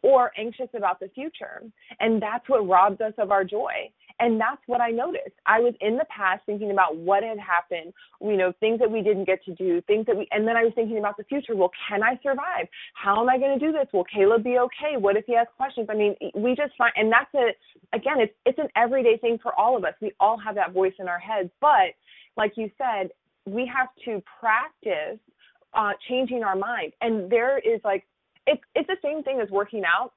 [0.03, 1.63] or anxious about the future.
[1.99, 3.91] And that's what robs us of our joy.
[4.19, 5.35] And that's what I noticed.
[5.45, 9.03] I was in the past thinking about what had happened, you know, things that we
[9.03, 11.55] didn't get to do, things that we, and then I was thinking about the future.
[11.55, 12.67] Well, can I survive?
[12.95, 13.87] How am I going to do this?
[13.93, 14.97] Will Caleb be okay?
[14.97, 15.87] What if he has questions?
[15.89, 17.53] I mean, we just find, and that's a,
[17.95, 19.93] again, it's, it's an everyday thing for all of us.
[20.01, 21.51] We all have that voice in our heads.
[21.61, 21.93] But
[22.37, 23.09] like you said,
[23.47, 25.19] we have to practice
[25.73, 26.93] uh, changing our mind.
[27.01, 28.05] And there is like
[28.45, 30.13] it's it's the same thing as working out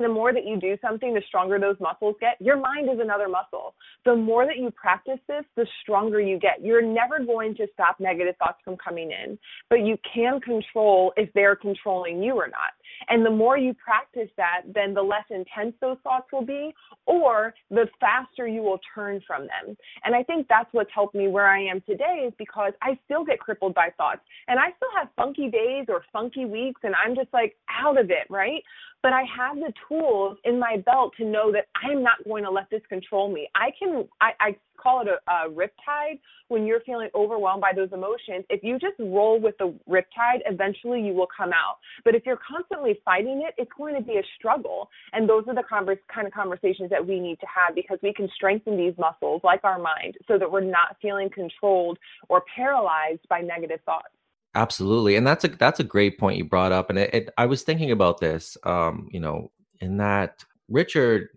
[0.00, 2.40] the more that you do something, the stronger those muscles get.
[2.40, 3.74] Your mind is another muscle.
[4.04, 6.64] The more that you practice this, the stronger you get.
[6.64, 11.30] You're never going to stop negative thoughts from coming in, but you can control if
[11.34, 12.72] they're controlling you or not.
[13.08, 16.74] And the more you practice that, then the less intense those thoughts will be,
[17.06, 19.76] or the faster you will turn from them.
[20.04, 23.24] And I think that's what's helped me where I am today is because I still
[23.24, 27.14] get crippled by thoughts and I still have funky days or funky weeks and I'm
[27.14, 28.62] just like out of it, right?
[29.02, 32.50] But I have the tools in my belt to know that I'm not going to
[32.50, 33.48] let this control me.
[33.54, 37.90] I can, I, I call it a, a riptide when you're feeling overwhelmed by those
[37.92, 38.44] emotions.
[38.48, 41.78] If you just roll with the riptide, eventually you will come out.
[42.04, 44.88] But if you're constantly fighting it, it's going to be a struggle.
[45.12, 48.12] And those are the converse, kind of conversations that we need to have because we
[48.12, 53.26] can strengthen these muscles, like our mind, so that we're not feeling controlled or paralyzed
[53.28, 54.08] by negative thoughts.
[54.54, 57.46] Absolutely, and that's a that's a great point you brought up, and it, it, I
[57.46, 61.28] was thinking about this, um, you know, in that Richard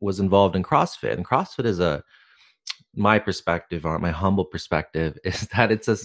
[0.00, 2.04] was involved in CrossFit, and CrossFit is a
[2.94, 5.98] my perspective or my humble perspective is that it's a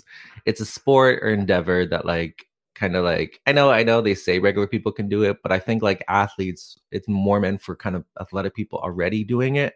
[0.45, 4.15] it's a sport or endeavor that like kind of like I know I know they
[4.15, 7.75] say regular people can do it, but I think like athletes, it's more meant for
[7.75, 9.75] kind of athletic people already doing it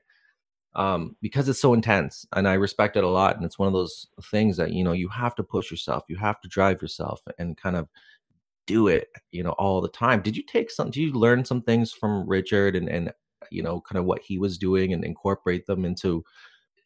[0.76, 3.36] um, because it's so intense and I respect it a lot.
[3.36, 6.18] And it's one of those things that, you know, you have to push yourself, you
[6.18, 7.90] have to drive yourself and kind of
[8.68, 10.22] do it, you know, all the time.
[10.22, 13.12] Did you take some, did you learn some things from Richard and, and,
[13.50, 16.24] you know, kind of what he was doing and incorporate them into,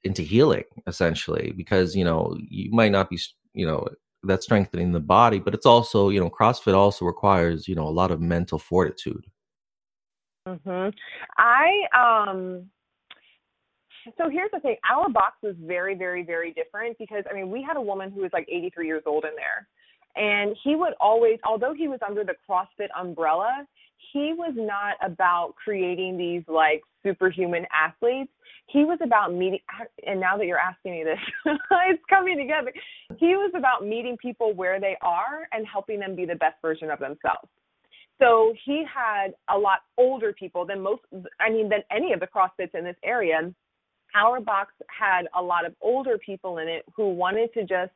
[0.04, 1.54] into healing essentially?
[1.56, 3.20] Because, you know, you might not be,
[3.54, 3.88] you know,
[4.24, 7.90] that's strengthening the body, but it's also, you know, CrossFit also requires, you know, a
[7.90, 9.26] lot of mental fortitude.
[10.48, 10.94] Mhm.
[11.38, 12.70] I um
[14.18, 17.62] so here's the thing our box was very very very different because i mean we
[17.62, 19.68] had a woman who was like 83 years old in there.
[20.18, 23.66] And he would always although he was under the crossfit umbrella
[24.14, 28.32] he was not about creating these like superhuman athletes.
[28.68, 29.60] He was about meeting
[30.06, 31.20] and now that you're asking me this
[31.88, 32.72] it's coming together.
[33.18, 36.90] He was about meeting people where they are and helping them be the best version
[36.90, 37.50] of themselves.
[38.20, 41.02] So he had a lot older people than most
[41.40, 43.54] i mean than any of the crossfits in this area
[44.16, 47.92] our box had a lot of older people in it who wanted to just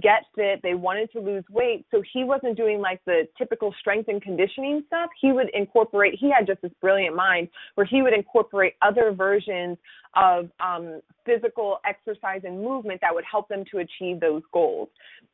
[0.00, 0.60] get fit.
[0.62, 1.84] They wanted to lose weight.
[1.90, 5.10] So he wasn't doing like the typical strength and conditioning stuff.
[5.20, 9.78] He would incorporate, he had just this brilliant mind where he would incorporate other versions
[10.14, 14.88] of um, physical exercise and movement that would help them to achieve those goals.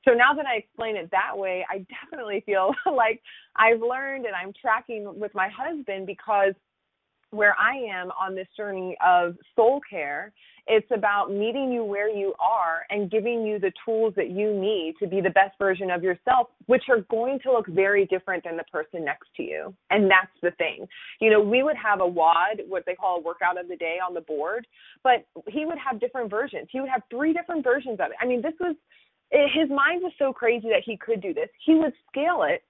[0.07, 3.21] So now that I explain it that way, I definitely feel like
[3.57, 6.55] I've learned and I'm tracking with my husband because
[7.31, 10.33] where I am on this journey of soul care,
[10.69, 14.95] it's about meeting you where you are and giving you the tools that you need
[14.99, 18.57] to be the best version of yourself, which are going to look very different than
[18.57, 19.73] the person next to you.
[19.91, 20.89] And that's the thing.
[21.21, 23.99] You know, we would have a WOD, what they call a workout of the day
[24.05, 24.67] on the board,
[25.05, 26.67] but he would have different versions.
[26.73, 28.17] He would have three different versions of it.
[28.21, 28.75] I mean, this was
[29.33, 31.49] eh, his mind was so crazy that he could do this.
[31.65, 32.65] He would scale it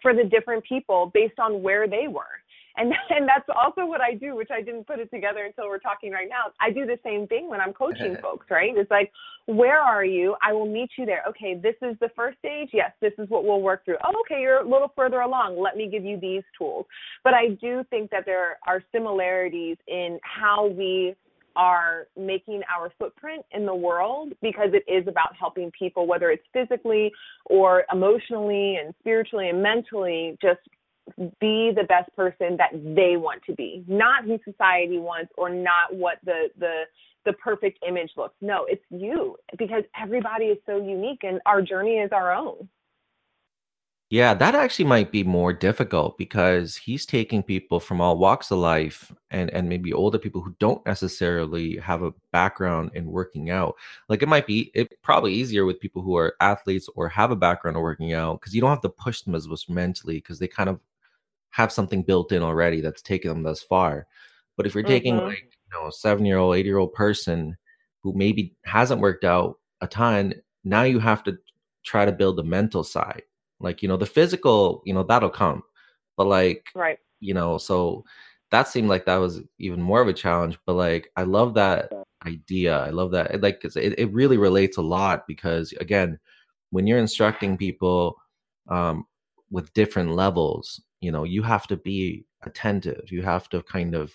[0.00, 2.40] for the different people based on where they were
[2.76, 5.78] and and that's also what I do, which I didn't put it together until we're
[5.78, 6.52] talking right now.
[6.60, 8.72] I do the same thing when I'm coaching folks, right?
[8.76, 9.12] It's like,
[9.46, 10.36] where are you?
[10.42, 11.22] I will meet you there.
[11.28, 12.70] Okay, this is the first stage.
[12.72, 13.98] Yes, this is what we'll work through.
[14.04, 15.60] Oh, okay, you're a little further along.
[15.60, 16.86] Let me give you these tools.
[17.24, 21.14] But I do think that there are similarities in how we
[21.56, 26.44] are making our footprint in the world because it is about helping people, whether it's
[26.52, 27.10] physically
[27.46, 30.60] or emotionally and spiritually and mentally, just
[31.40, 35.94] be the best person that they want to be, not who society wants or not
[35.94, 36.82] what the the
[37.24, 38.34] the perfect image looks.
[38.40, 42.68] No, it's you because everybody is so unique and our journey is our own.
[44.08, 48.58] Yeah, that actually might be more difficult because he's taking people from all walks of
[48.58, 53.74] life and and maybe older people who don't necessarily have a background in working out.
[54.08, 57.36] Like it might be it probably easier with people who are athletes or have a
[57.36, 60.38] background of working out because you don't have to push them as much mentally because
[60.38, 60.78] they kind of
[61.56, 64.06] have something built in already that's taken them thus far.
[64.56, 65.24] But if you're taking Mhm.
[65.26, 67.56] like, you know, a seven year old, eight year old person
[68.02, 70.34] who maybe hasn't worked out a ton,
[70.64, 71.38] now you have to
[71.84, 73.22] try to build the mental side.
[73.60, 75.62] Like, you know, the physical, you know, that'll come.
[76.16, 76.98] But like, Right.
[77.20, 78.04] you know, so
[78.50, 80.58] that seemed like that was even more of a challenge.
[80.66, 81.92] But like, I love that
[82.26, 82.78] idea.
[82.78, 83.40] I love that.
[83.42, 86.18] Like, 'cause it, it really relates a lot because again,
[86.70, 88.16] when you're instructing people
[88.68, 89.06] um,
[89.50, 93.10] with different levels, you know, you have to be attentive.
[93.12, 94.12] You have to kind of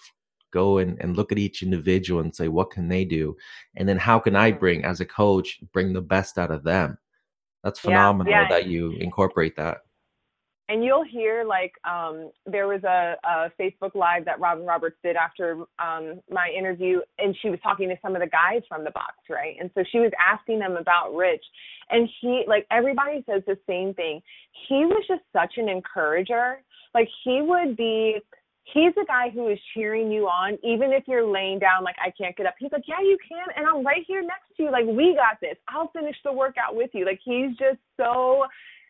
[0.52, 3.36] go and, and look at each individual and say, what can they do?
[3.76, 4.60] And then how can I Mhm.
[4.60, 6.98] bring, as a coach, bring the best out of them?
[7.64, 8.48] That's Yeah, phenomenal yeah.
[8.50, 9.80] that you incorporate that.
[10.70, 15.16] and you'll hear like um there was a, a facebook live that robin roberts did
[15.16, 18.92] after um my interview and she was talking to some of the guys from the
[18.92, 21.44] box right and so she was asking them about rich
[21.90, 24.22] and he like everybody says the same thing
[24.70, 26.64] he was just such an encourager
[26.94, 28.18] like he would be
[28.64, 32.12] he's a guy who is cheering you on even if you're laying down like i
[32.12, 32.56] can't get up.
[32.60, 34.72] He's like yeah you can and i'm right here next to you.
[34.72, 35.56] Like we got this.
[35.68, 37.06] I'll finish the workout with you.
[37.06, 38.46] Like he's just so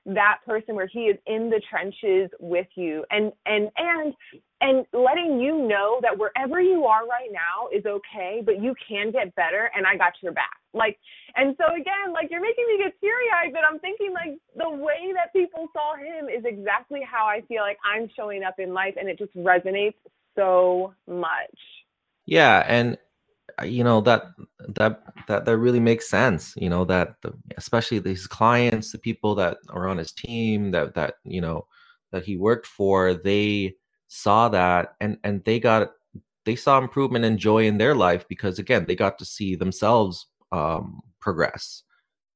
[0.05, 3.05] that person where he is in the trenches with you.
[3.11, 4.13] And and and
[4.61, 9.11] and letting you know that wherever you are right now is okay but you can
[9.11, 10.97] get better and i got your back like
[11.35, 14.69] and so again like you're making me get teary eyed but i'm thinking like the
[14.69, 18.73] way that people saw him is exactly how i feel like i'm showing up in
[18.73, 19.95] life and it just resonates
[20.37, 21.57] so much
[22.25, 22.97] Yeah, and
[23.61, 24.23] uh, you know that
[24.75, 26.53] that that that really makes sense.
[26.57, 30.95] You know that the, especially these clients, the people that are on his team, that
[30.95, 31.67] that you know
[32.11, 33.75] that he worked for, they
[34.13, 35.93] saw that and and they got
[36.43, 40.27] they saw improvement and joy in their life because again they got to see themselves
[40.51, 41.83] um, progress.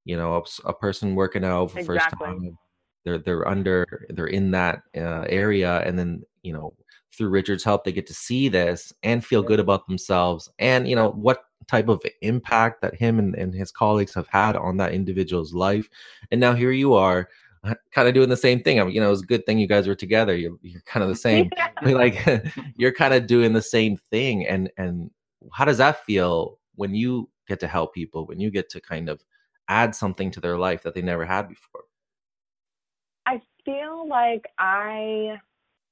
[0.06, 2.58] You know, a person working out for the first time,
[3.04, 6.74] they're they're under they're in that uh, area, and then you know
[7.12, 10.96] through Richard's help, they get to see this and feel good about themselves and, you
[10.96, 14.94] know, what type of impact that him and, and his colleagues have had on that
[14.94, 15.90] individual's life.
[16.32, 17.30] And now here you are
[17.94, 18.80] kind of doing the same thing.
[18.80, 20.36] I mean, you know, it's a good thing you guys were together.
[20.36, 21.70] You're, you're kind of the same, yeah.
[21.90, 22.26] like
[22.78, 24.46] you're kind of doing the same thing.
[24.48, 25.12] And, and
[25.54, 29.10] how does that feel when you get to help people, when you get to kind
[29.10, 29.24] of
[29.68, 31.84] add something to their life that they never had before?
[33.26, 35.38] I feel like I,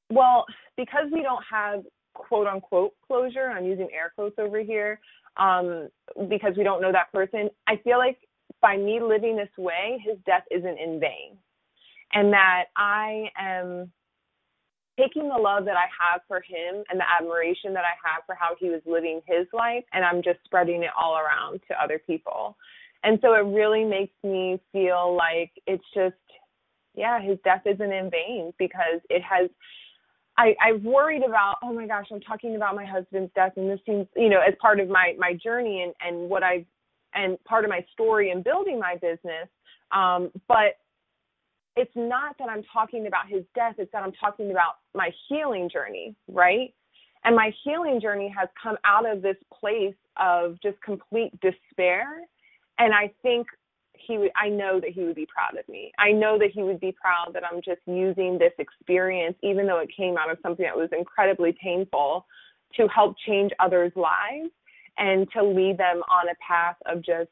[0.09, 0.45] well,
[0.77, 4.99] because we don't have quote unquote closure, I'm using air quotes over here,
[5.37, 5.89] um,
[6.29, 8.17] because we don't know that person, I feel like
[8.61, 11.37] by me living this way, his death isn't in vain.
[12.11, 13.91] And that I am
[14.99, 18.35] taking the love that I have for him and the admiration that I have for
[18.35, 21.99] how he was living his life, and I'm just spreading it all around to other
[22.05, 22.55] people.
[23.03, 26.15] And so it really makes me feel like it's just,
[26.95, 29.49] yeah, his death isn't in vain because it has.
[30.37, 33.79] I, I worried about, oh my gosh, I'm talking about my husband's death, and this
[33.85, 36.65] seems, you know, as part of my my journey and and what I've
[37.15, 39.49] and part of my story in building my business.
[39.91, 40.77] Um, but
[41.75, 45.69] it's not that I'm talking about his death, it's that I'm talking about my healing
[45.71, 46.73] journey, right?
[47.23, 52.05] And my healing journey has come out of this place of just complete despair.
[52.79, 53.47] And I think
[53.93, 55.91] he would, I know that he would be proud of me.
[55.97, 59.79] I know that he would be proud that I'm just using this experience, even though
[59.79, 62.25] it came out of something that was incredibly painful,
[62.75, 64.49] to help change others' lives
[64.97, 67.29] and to lead them on a path of just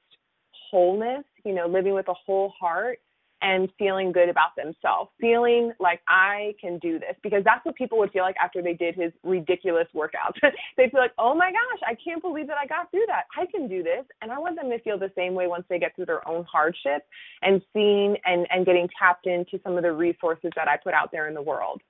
[0.69, 2.99] wholeness, you know, living with a whole heart
[3.41, 7.97] and feeling good about themselves, feeling like I can do this because that's what people
[7.97, 10.39] would feel like after they did his ridiculous workouts.
[10.77, 13.25] They'd feel like, oh my gosh, I can't believe that I got through that.
[13.37, 14.05] I can do this.
[14.21, 16.45] And I want them to feel the same way once they get through their own
[16.51, 17.03] hardship
[17.41, 21.11] and seeing and, and getting tapped into some of the resources that I put out
[21.11, 21.81] there in the world.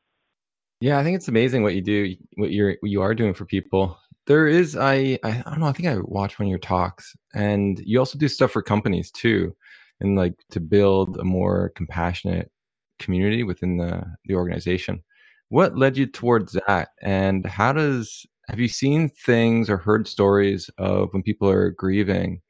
[0.79, 3.45] Yeah, I think it's amazing what you do, what you're what you are doing for
[3.45, 3.97] people.
[4.25, 7.79] There is I I don't know, I think I watched one of your talks and
[7.85, 9.55] you also do stuff for companies too
[10.01, 12.51] and like to build a more compassionate
[12.99, 15.03] community within the the organization.
[15.49, 20.69] What led you towards that and how does have you seen things or heard stories
[20.77, 22.41] of when people are grieving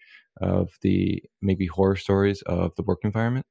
[0.42, 3.46] of the maybe horror stories of the work environment?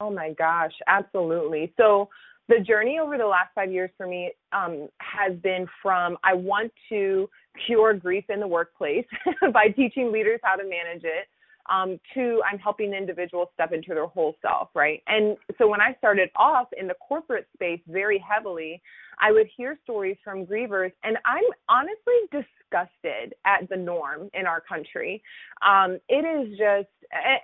[0.00, 1.72] Oh my gosh, absolutely.
[1.76, 2.08] So
[2.48, 6.72] the journey over the last five years for me um, has been from I want
[6.90, 7.28] to
[7.66, 9.06] cure grief in the workplace
[9.52, 11.26] by teaching leaders how to manage it.
[11.70, 15.02] Um, two, I'm helping individuals step into their whole self, right?
[15.06, 18.82] And so when I started off in the corporate space very heavily,
[19.18, 24.60] I would hear stories from grievers, and I'm honestly disgusted at the norm in our
[24.60, 25.22] country.
[25.62, 26.88] Um, it is just,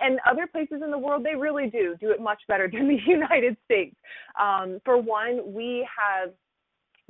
[0.01, 2.99] and other places in the world, they really do do it much better than the
[3.07, 3.97] United States.
[4.41, 6.31] Um, for one, we have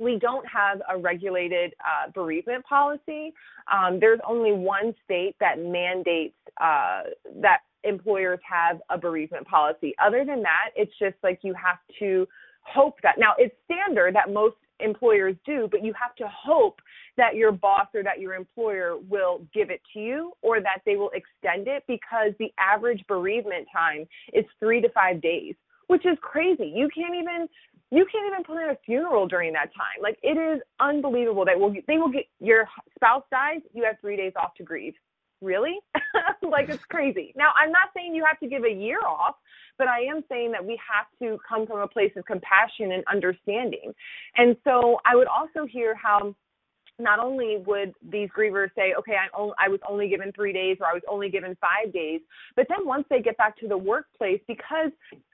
[0.01, 3.33] we don't have a regulated uh, bereavement policy.
[3.71, 7.03] Um, there's only one state that mandates uh,
[7.39, 9.93] that employers have a bereavement policy.
[10.03, 12.27] Other than that, it's just like you have to
[12.61, 16.79] hope that now it's standard that most employers do, but you have to hope
[17.17, 20.95] that your boss or that your employer will give it to you or that they
[20.95, 25.53] will extend it because the average bereavement time is three to five days,
[25.87, 26.71] which is crazy.
[26.75, 27.47] You can't even
[27.91, 30.01] you can't even plan a funeral during that time.
[30.01, 34.15] Like it is unbelievable that will they will get your spouse dies, you have three
[34.15, 34.93] days off to grieve.
[35.41, 35.79] Really?
[36.41, 37.33] like it's crazy.
[37.35, 39.35] Now I'm not saying you have to give a year off,
[39.77, 43.03] but I am saying that we have to come from a place of compassion and
[43.11, 43.93] understanding.
[44.37, 46.35] And so I would also hear how
[46.99, 50.77] not only would these grievers say, okay, I, only, I was only given three days
[50.79, 52.21] or I was only given five days,
[52.55, 54.91] but then once they get back to the workplace, because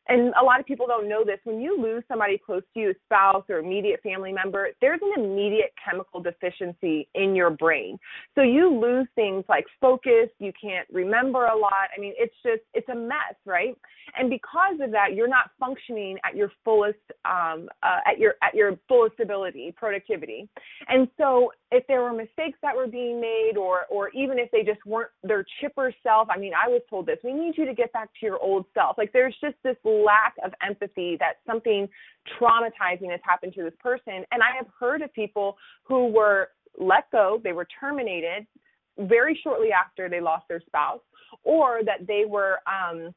[0.10, 1.40] and a lot of people don't know this.
[1.44, 5.24] When you lose somebody close to you a spouse or immediate family member there's an
[5.24, 7.98] immediate chemical deficiency in your brain.
[8.36, 11.90] So you lose things like focus you can't remember a lot.
[11.96, 13.76] I mean it's just it's a mess right?
[14.18, 18.54] And because of that you're not functioning at your fullest um, uh, at your at
[18.54, 20.48] your fullest ability productivity.
[20.88, 24.64] And so if there were mistakes that were being made or or even if they
[24.64, 27.74] just weren't their chipper self i mean i was told this we need you to
[27.74, 28.98] get back to your old self.
[28.98, 31.88] Like there's just this lack of empathy that something
[32.40, 34.26] traumatizing has happened to this person.
[34.32, 38.46] And i have heard of people who were let go they were terminated
[39.00, 41.02] very shortly after they lost their spouse
[41.44, 43.14] or that they were um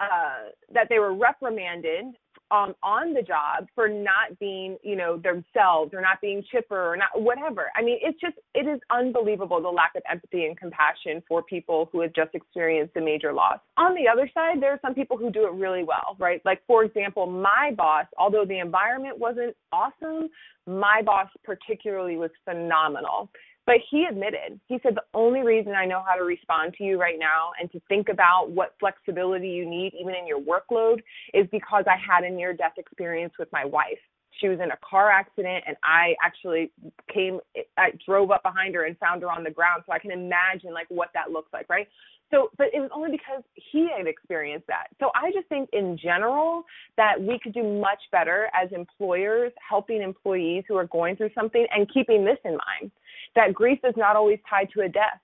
[0.00, 2.06] uh, that they were reprimanded
[2.50, 6.96] um, on the job for not being, you know, themselves or not being chipper or
[6.96, 7.70] not whatever.
[7.74, 11.88] I mean, it's just it is unbelievable the lack of empathy and compassion for people
[11.92, 13.58] who have just experienced a major loss.
[13.76, 16.40] On the other side, there are some people who do it really well, right?
[16.44, 20.28] Like for example, my boss, although the environment wasn't awesome,
[20.66, 23.30] my boss particularly was phenomenal.
[23.66, 27.00] But he admitted, he said, the only reason I know how to respond to you
[27.00, 31.00] right now and to think about what flexibility you need, even in your workload,
[31.32, 33.98] is because I had a near death experience with my wife.
[34.40, 36.72] She was in a car accident, and I actually
[37.12, 37.38] came,
[37.78, 39.84] I drove up behind her and found her on the ground.
[39.86, 41.86] So I can imagine like what that looks like, right?
[42.30, 44.88] So, but it was only because he had experienced that.
[44.98, 46.64] So I just think in general
[46.96, 51.64] that we could do much better as employers helping employees who are going through something
[51.70, 52.90] and keeping this in mind
[53.34, 55.20] that grief is not always tied to a death.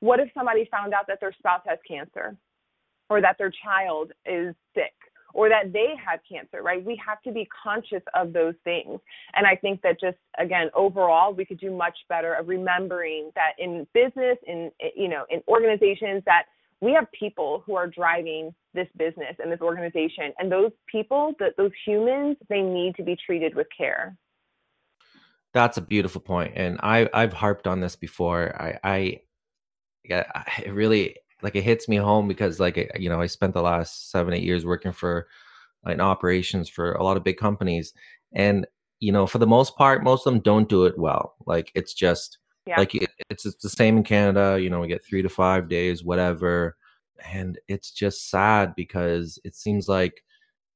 [0.00, 2.36] What if somebody found out that their spouse has cancer
[3.08, 4.92] or that their child is sick?
[5.34, 6.82] or that they have cancer, right?
[6.82, 9.00] We have to be conscious of those things.
[9.34, 13.52] And I think that just again, overall, we could do much better of remembering that
[13.58, 16.44] in business, in you know, in organizations that
[16.80, 21.56] we have people who are driving this business and this organization and those people that
[21.56, 24.16] those humans they need to be treated with care
[25.54, 28.54] that's a beautiful point, and I I've harped on this before.
[28.60, 29.20] I I,
[30.10, 33.62] I it really like it hits me home because like you know I spent the
[33.62, 35.28] last seven eight years working for
[35.86, 37.94] in operations for a lot of big companies,
[38.32, 38.66] and
[39.00, 41.36] you know for the most part most of them don't do it well.
[41.46, 42.78] Like it's just yeah.
[42.78, 44.60] like it, it's it's the same in Canada.
[44.60, 46.76] You know we get three to five days, whatever,
[47.24, 50.24] and it's just sad because it seems like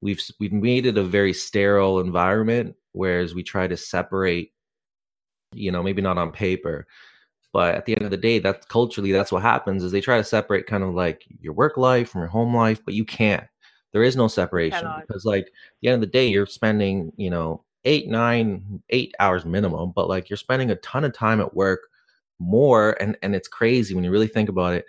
[0.01, 4.53] we've we've made it a very sterile environment whereas we try to separate
[5.53, 6.87] you know maybe not on paper
[7.53, 10.17] but at the end of the day that's culturally that's what happens is they try
[10.19, 13.47] to separate kind of like your work life from your home life but you can't.
[13.93, 17.31] There is no separation because like at the end of the day you're spending you
[17.31, 21.55] know eight nine eight hours minimum but like you're spending a ton of time at
[21.55, 21.81] work
[22.39, 24.85] more and and it's crazy when you really think about it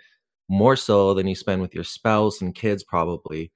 [0.48, 3.52] more so than you spend with your spouse and kids probably.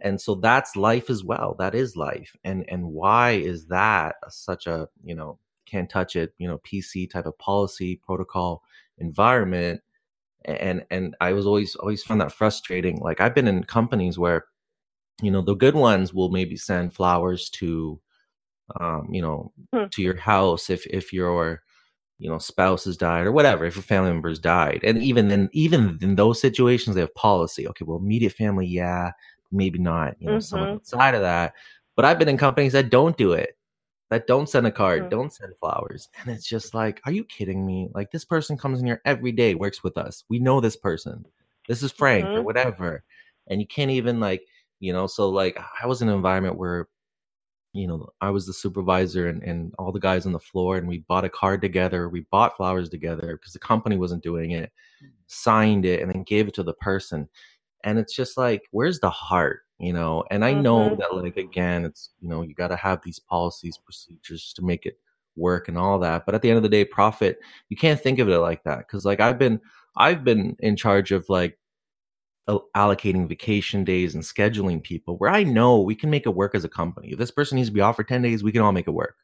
[0.00, 1.56] And so that's life as well.
[1.58, 2.36] That is life.
[2.44, 7.10] And and why is that such a you know can't touch it, you know, PC
[7.10, 8.62] type of policy protocol
[8.98, 9.80] environment.
[10.44, 12.98] And and I was always always found that frustrating.
[13.00, 14.46] Like I've been in companies where,
[15.22, 18.00] you know, the good ones will maybe send flowers to
[18.80, 19.84] um, you know, hmm.
[19.90, 21.62] to your house if if your
[22.18, 25.48] you know spouse has died or whatever if your family members died and even then
[25.52, 29.10] even in those situations they have policy okay well immediate family yeah
[29.52, 30.40] maybe not you know mm-hmm.
[30.40, 31.52] someone outside of that
[31.94, 33.56] but i've been in companies that don't do it
[34.10, 35.08] that don't send a card, mm-hmm.
[35.10, 36.08] don't send flowers.
[36.20, 37.88] And it's just like, are you kidding me?
[37.94, 40.24] Like this person comes in here every day, works with us.
[40.28, 41.24] We know this person.
[41.68, 42.36] this is frank Mhm.
[42.36, 43.02] or whatever
[43.48, 44.42] and you can't even like
[44.78, 46.88] you know so like i was in an environment where
[47.72, 50.86] you know i was the supervisor and, and all the guys on the floor and
[50.86, 54.70] we bought a card together we bought flowers together because the company wasn't doing it
[55.26, 57.28] signed it and then gave it to the person
[57.82, 60.98] and it's just like where's the heart you know and i know Mhm.
[60.98, 64.86] that like again it's you know you got to have these policies procedures to make
[64.86, 64.98] it
[65.36, 68.18] work and all that but at the end of the day profit you can't think
[68.18, 69.60] of it like that because like i've been
[69.96, 71.58] i've been in charge of like
[72.76, 76.64] allocating vacation days and scheduling people where i know we can make it work as
[76.64, 77.10] a company.
[77.10, 78.92] If this person needs to be off for 10 days we can all make it
[78.92, 79.16] work.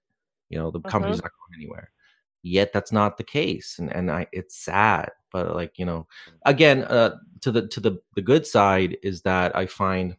[0.50, 1.92] You know the company's not going anywhere.
[2.42, 6.06] Yet that's not the case and and i it's sad but like you know
[6.46, 10.16] again uh to the to the the good side is that i find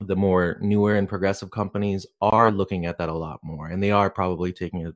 [0.00, 3.90] the more newer and progressive companies are looking at that a lot more and they
[3.90, 4.92] are probably taking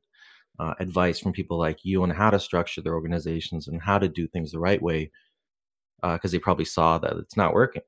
[0.58, 4.08] uh, advice from people like you on how to structure their organizations and how to
[4.08, 5.10] do things the right way
[6.02, 7.82] because they probably saw that it's not working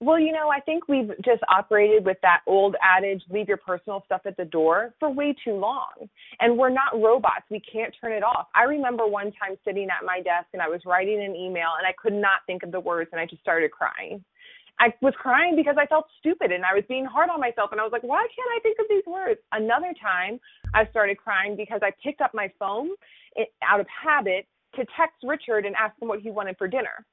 [0.00, 4.02] Well, you know, I think we've just operated with that old adage, leave your personal
[4.04, 5.92] stuff at the door, for way too long.
[6.40, 7.46] And we're not robots.
[7.50, 8.48] We can't turn it off.
[8.54, 11.86] I remember one time sitting at my desk and I was writing an email and
[11.86, 14.22] I could not think of the words and I just started crying.
[14.80, 17.80] I was crying because I felt stupid and I was being hard on myself and
[17.80, 19.40] I was like, why can't I think of these words?
[19.52, 20.40] Another time
[20.74, 22.90] I started crying because I picked up my phone
[23.62, 27.06] out of habit to text Richard and ask him what he wanted for dinner.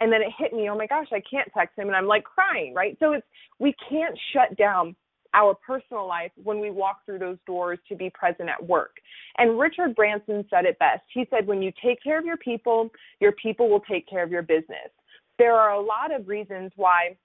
[0.00, 2.24] And then it hit me, oh my gosh, I can't text him and I'm like
[2.24, 2.96] crying, right?
[3.00, 3.26] So it's
[3.58, 4.94] we can't shut down
[5.32, 8.96] our personal life when we walk through those doors to be present at work.
[9.38, 11.02] And Richard Branson said it best.
[11.12, 12.90] He said when you take care of your people,
[13.20, 14.90] your people will take care of your business.
[15.38, 17.16] There are a lot of reasons why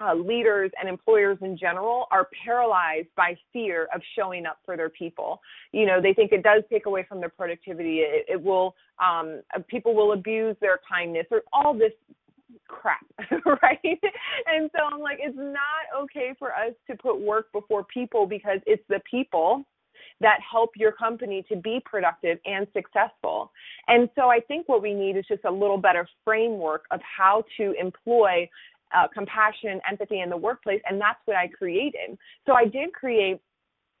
[0.00, 4.90] uh, leaders and employers in general are paralyzed by fear of showing up for their
[4.90, 5.40] people.
[5.72, 7.98] You know, they think it does take away from their productivity.
[7.98, 11.92] It, it will, um, uh, people will abuse their kindness or all this
[12.68, 13.04] crap,
[13.62, 14.00] right?
[14.46, 18.60] And so I'm like, it's not okay for us to put work before people because
[18.66, 19.64] it's the people
[20.20, 23.52] that help your company to be productive and successful.
[23.86, 27.44] And so I think what we need is just a little better framework of how
[27.56, 28.48] to employ
[28.96, 32.16] uh, compassion, empathy in the workplace, and that's what I created.
[32.46, 33.38] So I did create,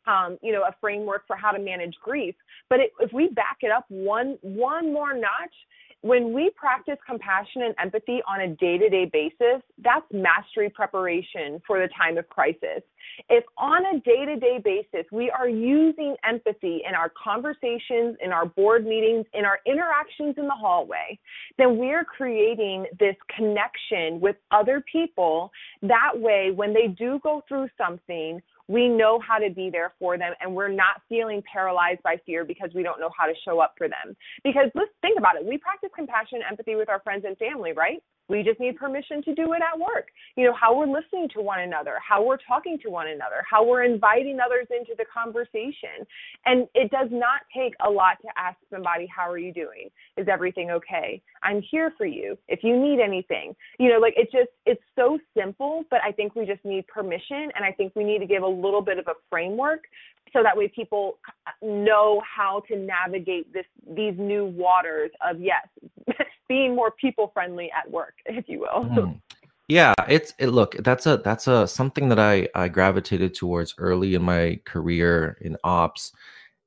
[0.06, 2.34] um, you know, a framework for how to manage grief.
[2.70, 5.54] But it, if we back it up one one more notch,
[6.02, 11.88] when we practice compassion and empathy on a day-to-day basis, that's mastery preparation for the
[11.88, 12.82] time of crisis.
[13.28, 18.86] If on a day-to-day basis we are using empathy in our conversations, in our board
[18.86, 21.18] meetings, in our interactions in the hallway,
[21.56, 25.50] then we're creating this connection with other people.
[25.82, 30.18] That way, when they do go through something, we know how to be there for
[30.18, 33.60] them and we're not feeling paralyzed by fear because we don't know how to show
[33.60, 34.14] up for them.
[34.44, 35.44] Because let's think about it.
[35.44, 38.02] We practice compassion and empathy with our friends and family, right?
[38.28, 40.08] We just need permission to do it at work.
[40.36, 43.66] You know, how we're listening to one another, how we're talking to one another, how
[43.66, 46.06] we're inviting others into the conversation.
[46.44, 49.88] And it does not take a lot to ask somebody, How are you doing?
[50.16, 51.22] Is everything okay?
[51.42, 53.54] I'm here for you if you need anything.
[53.78, 57.50] You know, like it just, it's so simple, but I think we just need permission.
[57.54, 59.84] And I think we need to give a little bit of a framework
[60.32, 61.18] so that way people
[61.62, 65.66] know how to navigate this these new waters of yes
[66.48, 69.20] being more people friendly at work if you will Mm.
[69.68, 74.14] Yeah, it's it, look, that's a that's a something that I I gravitated towards early
[74.14, 76.12] in my career in ops.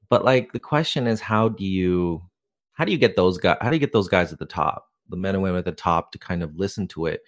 [0.09, 2.21] But like the question is how do you
[2.73, 4.87] how do you get those guys how do you get those guys at the top,
[5.09, 7.21] the men and women at the top to kind of listen to it?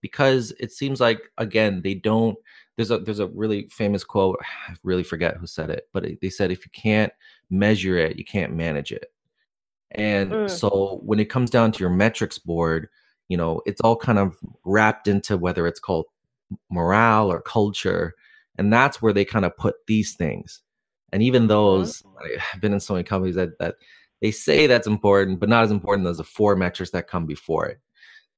[0.00, 2.38] Because it seems like again, they don't
[2.78, 6.20] there's a there's a really famous quote, I really forget who said it, but it,
[6.22, 7.12] they said if you can't
[7.50, 9.06] measure it, you can't manage it.
[9.92, 10.48] And Mm.
[10.48, 12.88] so when it comes down to your metrics board,
[13.28, 16.06] you know, it's all kind of wrapped into whether it's called
[16.70, 18.14] morale or culture.
[18.58, 20.62] And that's where they kind of put these things.
[21.12, 22.02] And even those,
[22.54, 23.76] I've been in so many companies that, that
[24.20, 27.66] they say that's important, but not as important as the four metrics that come before
[27.66, 27.80] it.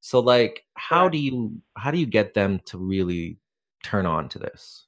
[0.01, 3.39] So like how do you how do you get them to really
[3.83, 4.87] turn on to this?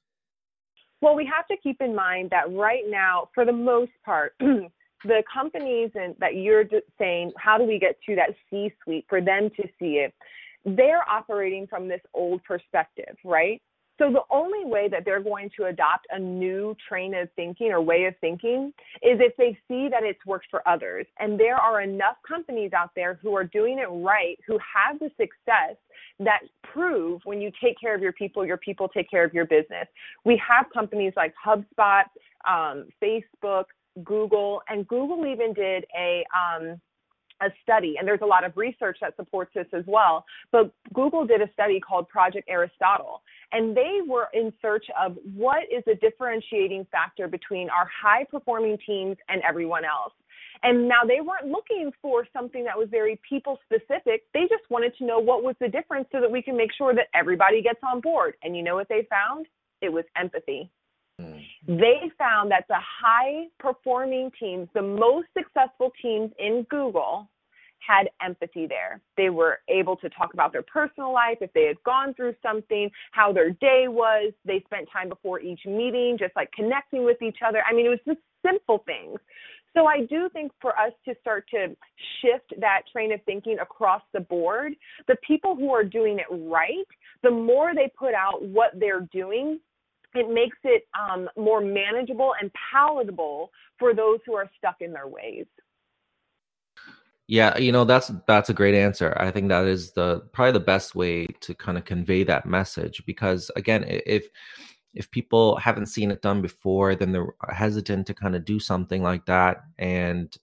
[1.01, 5.23] Well, we have to keep in mind that right now, for the most part, the
[5.33, 6.63] companies and that you're
[6.97, 10.13] saying, how do we get to that C-suite for them to see it?
[10.65, 13.61] They're operating from this old perspective, right?
[13.99, 17.81] So the only way that they're going to adopt a new train of thinking or
[17.81, 21.05] way of thinking is if they see that it's worked for others.
[21.19, 25.09] And there are enough companies out there who are doing it right, who have the
[25.09, 25.77] success
[26.19, 29.45] that prove when you take care of your people, your people take care of your
[29.45, 29.87] business.
[30.25, 32.03] We have companies like HubSpot,
[32.47, 33.65] um, Facebook,
[34.03, 36.81] Google, and Google even did a um,
[37.43, 40.25] a study, and there's a lot of research that supports this as well.
[40.51, 43.21] But Google did a study called Project Aristotle,
[43.51, 48.77] and they were in search of what is the differentiating factor between our high performing
[48.85, 50.13] teams and everyone else.
[50.63, 54.23] And now they weren't looking for something that was very people specific.
[54.33, 56.95] They just wanted to know what was the difference so that we can make sure
[56.95, 58.35] that everybody gets on board.
[58.43, 59.47] And you know what they found?
[59.81, 60.71] It was empathy.
[61.21, 61.43] Mm.
[61.67, 67.29] They found that the high performing teams, the most successful teams in Google,
[67.85, 69.01] had empathy there.
[69.17, 72.89] They were able to talk about their personal life, if they had gone through something,
[73.11, 74.33] how their day was.
[74.45, 77.63] They spent time before each meeting, just like connecting with each other.
[77.69, 79.19] I mean, it was just simple things.
[79.75, 81.75] So I do think for us to start to
[82.21, 84.73] shift that train of thinking across the board,
[85.07, 86.87] the people who are doing it right,
[87.23, 89.59] the more they put out what they're doing,
[90.13, 95.07] it makes it um, more manageable and palatable for those who are stuck in their
[95.07, 95.45] ways.
[97.27, 99.15] Yeah, you know that's that's a great answer.
[99.17, 103.03] I think that is the probably the best way to kind of convey that message
[103.05, 104.27] because again, if
[104.93, 109.01] if people haven't seen it done before, then they're hesitant to kind of do something
[109.03, 109.63] like that.
[109.79, 110.35] And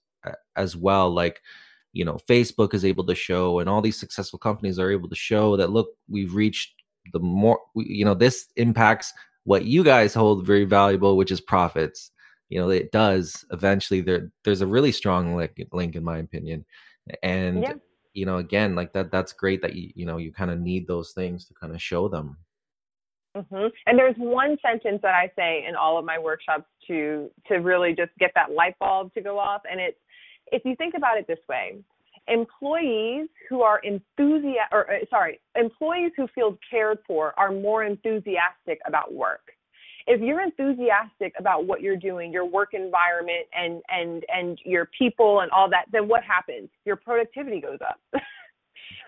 [0.55, 1.41] as well, like,
[1.93, 5.15] you know, Facebook is able to show, and all these successful companies are able to
[5.15, 6.73] show that, look, we've reached
[7.13, 9.13] the more, you know, this impacts
[9.45, 12.11] what you guys hold very valuable, which is profits.
[12.51, 14.01] You know, it does eventually.
[14.01, 16.65] There, there's a really strong link, link in my opinion,
[17.23, 17.73] and yeah.
[18.13, 19.09] you know, again, like that.
[19.09, 21.81] That's great that you, you know, you kind of need those things to kind of
[21.81, 22.35] show them.
[23.37, 23.67] Mm-hmm.
[23.85, 27.95] And there's one sentence that I say in all of my workshops to to really
[27.95, 29.97] just get that light bulb to go off, and it's
[30.51, 31.77] if you think about it this way,
[32.27, 38.79] employees who are enthusiastic, or uh, sorry, employees who feel cared for are more enthusiastic
[38.85, 39.53] about work.
[40.07, 45.41] If you're enthusiastic about what you're doing, your work environment and and and your people
[45.41, 46.69] and all that, then what happens?
[46.85, 47.99] Your productivity goes up.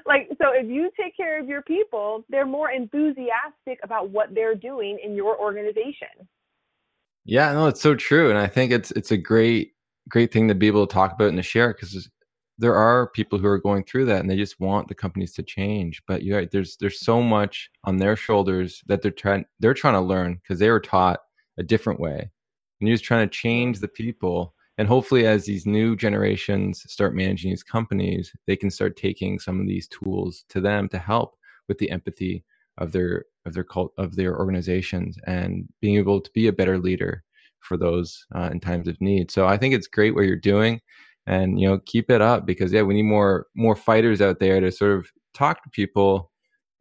[0.06, 4.56] like so if you take care of your people they're more enthusiastic about what they're
[4.56, 6.08] doing in your organization
[7.26, 9.74] yeah no it's so true and i think it's it's a great
[10.10, 12.10] great thing to be able to talk about and to share because
[12.60, 15.42] there are people who are going through that and they just want the companies to
[15.42, 19.74] change but you're right there's there's so much on their shoulders that they're trying they're
[19.74, 21.20] trying to learn because they were taught
[21.58, 22.32] a different way.
[22.80, 27.16] And you're just trying to change the people and hopefully as these new generations start
[27.16, 31.36] managing these companies they can start taking some of these tools to them to help
[31.68, 32.44] with the empathy
[32.80, 36.80] of their of their cult of their organizations and being able to be a better
[36.80, 37.24] leader
[37.60, 39.32] for those uh, in times of need.
[39.32, 40.82] So i think it's great what you're doing
[41.28, 44.60] and you know keep it up because yeah we need more more fighters out there
[44.60, 46.32] to sort of talk to people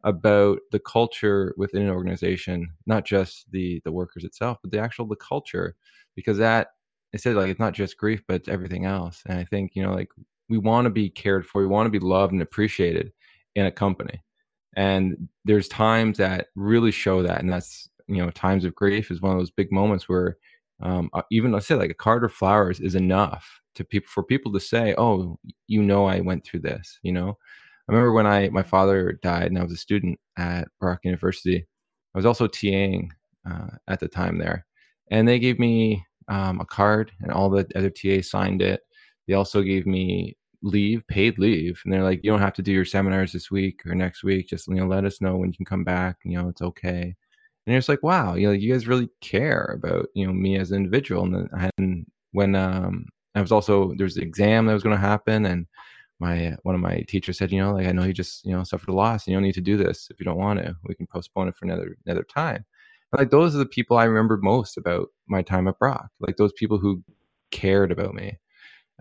[0.03, 5.07] about the culture within an organization not just the the workers itself but the actual
[5.07, 5.75] the culture
[6.15, 6.67] because that
[7.13, 9.21] I said like it's not just grief, but it's everything else.
[9.27, 10.09] And I think you know like
[10.49, 13.11] we want to be cared for, we want to be loved and appreciated
[13.55, 14.23] in a company.
[14.75, 19.21] And there's times that really show that, and that's you know times of grief is
[19.21, 20.37] one of those big moments where
[20.83, 24.23] um, uh, even let's say like a card of flowers is enough to people for
[24.23, 26.99] people to say, oh, you know, I went through this.
[27.03, 27.37] You know,
[27.89, 31.65] I remember when I my father died and I was a student at Brock University.
[32.13, 33.09] I was also TAing
[33.49, 34.65] uh, at the time there,
[35.11, 38.81] and they gave me um, a card, and all the other TAs signed it.
[39.27, 42.71] They also gave me leave, paid leave, and they're like, "You don't have to do
[42.73, 44.49] your seminars this week or next week.
[44.49, 46.17] Just you know, let us know when you can come back.
[46.25, 47.15] You know, it's okay."
[47.65, 50.71] And it's like, wow, you know, you guys really care about you know me as
[50.71, 51.23] an individual.
[51.23, 53.05] And then and when um,
[53.35, 55.67] I was also there was an exam that was going to happen, and
[56.19, 58.63] my one of my teachers said, you know, like I know you just you know
[58.63, 60.75] suffered a loss, and you don't need to do this if you don't want to.
[60.83, 62.65] We can postpone it for another another time
[63.17, 66.09] like those are the people I remember most about my time at Brock.
[66.19, 67.03] Like those people who
[67.51, 68.39] cared about me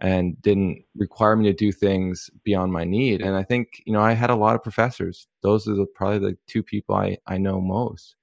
[0.00, 3.22] and didn't require me to do things beyond my need.
[3.22, 5.26] And I think, you know, I had a lot of professors.
[5.42, 8.16] Those are the, probably the two people I, I know most.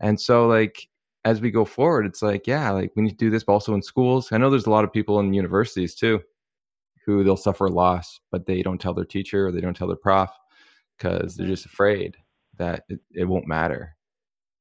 [0.00, 0.88] And so like
[1.24, 3.74] as we go forward, it's like, yeah, like we need to do this, but also
[3.74, 4.30] in schools.
[4.30, 6.20] I know there's a lot of people in universities too
[7.04, 9.96] who they'll suffer loss, but they don't tell their teacher or they don't tell their
[9.96, 10.30] prof
[10.96, 11.52] because they're mm-hmm.
[11.52, 12.16] just afraid
[12.56, 13.96] that it, it won't matter.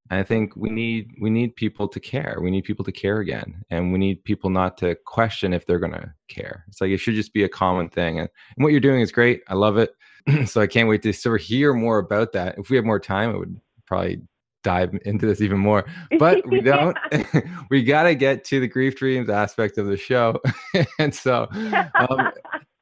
[0.09, 2.38] And I think we need we need people to care.
[2.41, 5.79] We need people to care again, and we need people not to question if they're
[5.79, 6.65] going to care.
[6.67, 8.19] It's like it should just be a common thing.
[8.19, 9.43] And, and what you're doing is great.
[9.47, 9.95] I love it.
[10.45, 12.57] so I can't wait to sort of hear more about that.
[12.57, 14.21] If we have more time, I would probably
[14.64, 15.86] dive into this even more.
[16.18, 16.97] But we don't.
[17.70, 20.41] we got to get to the grief dreams aspect of the show.
[20.99, 22.32] and so, um,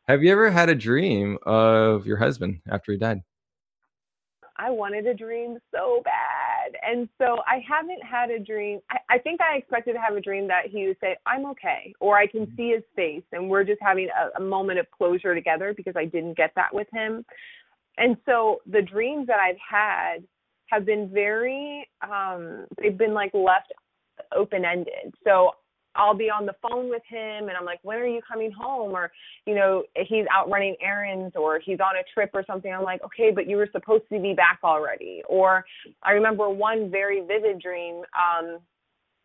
[0.07, 3.21] have you ever had a dream of your husband after he died?
[4.57, 6.75] I wanted a dream so bad.
[6.84, 8.79] And so I haven't had a dream.
[8.91, 11.93] I, I think I expected to have a dream that he would say, I'm okay,
[11.99, 15.34] or I can see his face and we're just having a, a moment of closure
[15.34, 17.25] together because I didn't get that with him.
[17.97, 20.23] And so the dreams that I've had
[20.72, 23.72] have been very, um, they've been like left
[24.36, 25.13] open ended.
[25.24, 25.51] So
[25.95, 28.91] I'll be on the phone with him and I'm like, when are you coming home?
[28.91, 29.11] Or,
[29.45, 32.74] you know, he's out running errands or he's on a trip or something.
[32.74, 35.22] I'm like, okay, but you were supposed to be back already.
[35.28, 35.65] Or
[36.03, 38.59] I remember one very vivid dream um,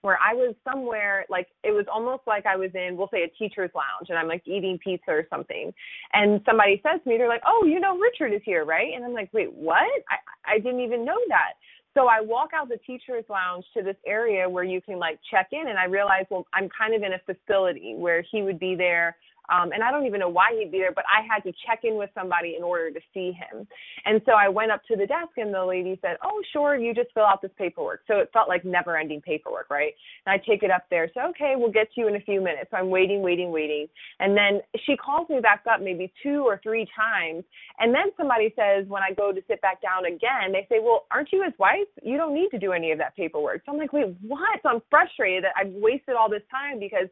[0.02, 3.28] where I was somewhere, like it was almost like I was in, we'll say a
[3.38, 5.72] teacher's lounge and I'm like eating pizza or something.
[6.12, 8.94] And somebody says to me, they're like, oh, you know, Richard is here, right?
[8.94, 9.82] And I'm like, wait, what?
[10.10, 11.54] I, I didn't even know that.
[11.94, 15.48] So I walk out the teacher's lounge to this area where you can like check
[15.52, 18.74] in, and I realize, well, I'm kind of in a facility where he would be
[18.74, 19.16] there
[19.48, 21.80] um, and I don't even know why he'd be there, but I had to check
[21.84, 23.66] in with somebody in order to see him.
[24.04, 26.94] And so I went up to the desk and the lady said, Oh, sure, you
[26.94, 28.02] just fill out this paperwork.
[28.08, 29.92] So it felt like never ending paperwork, right?
[30.26, 31.10] And I take it up there.
[31.14, 32.68] So, okay, we'll get to you in a few minutes.
[32.70, 33.86] So I'm waiting, waiting, waiting.
[34.20, 37.44] And then she calls me back up maybe two or three times.
[37.78, 41.06] And then somebody says, when I go to sit back down again, they say, Well,
[41.10, 41.88] aren't you his wife?
[42.02, 43.62] You don't need to do any of that paperwork.
[43.66, 44.60] So I'm like, Wait, what?
[44.62, 47.08] So I'm frustrated that I've wasted all this time because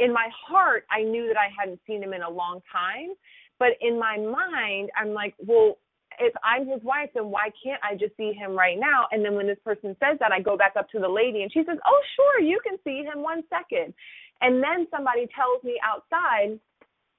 [0.00, 3.10] in my heart, I knew that I hadn't seen him in a long time.
[3.58, 5.76] But in my mind, I'm like, well,
[6.18, 9.06] if I'm his wife, then why can't I just see him right now?
[9.12, 11.52] And then when this person says that, I go back up to the lady and
[11.52, 13.94] she says, oh, sure, you can see him one second.
[14.40, 16.58] And then somebody tells me outside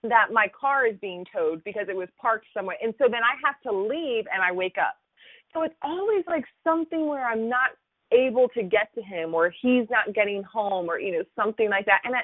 [0.03, 2.77] that my car is being towed because it was parked somewhere.
[2.81, 4.97] And so then I have to leave and I wake up.
[5.53, 7.77] So it's always like something where I'm not
[8.11, 11.85] able to get to him or he's not getting home or, you know, something like
[11.85, 12.01] that.
[12.03, 12.21] And I,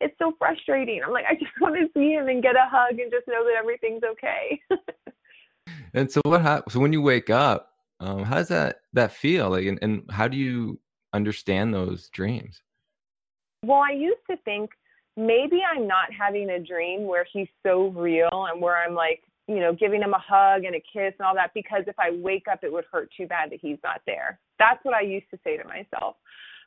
[0.00, 1.00] it's so frustrating.
[1.04, 3.44] I'm like, I just want to see him and get a hug and just know
[3.44, 4.60] that everything's okay.
[5.94, 6.72] and so what happens?
[6.72, 7.68] So when you wake up,
[8.00, 9.50] um, how does that that feel?
[9.50, 10.80] Like, and, and how do you
[11.12, 12.62] understand those dreams?
[13.62, 14.70] Well, I used to think
[15.16, 19.60] maybe I'm not having a dream where he's so real and where I'm like, you
[19.60, 22.44] know, giving him a hug and a kiss and all that because if I wake
[22.50, 24.38] up, it would hurt too bad that he's not there.
[24.58, 26.16] That's what I used to say to myself.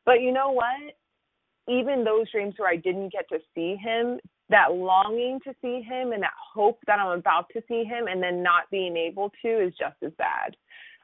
[0.06, 0.94] But you know what?
[1.68, 6.12] Even those dreams where I didn't get to see him, that longing to see him
[6.12, 9.66] and that hope that I'm about to see him and then not being able to
[9.66, 10.56] is just as bad.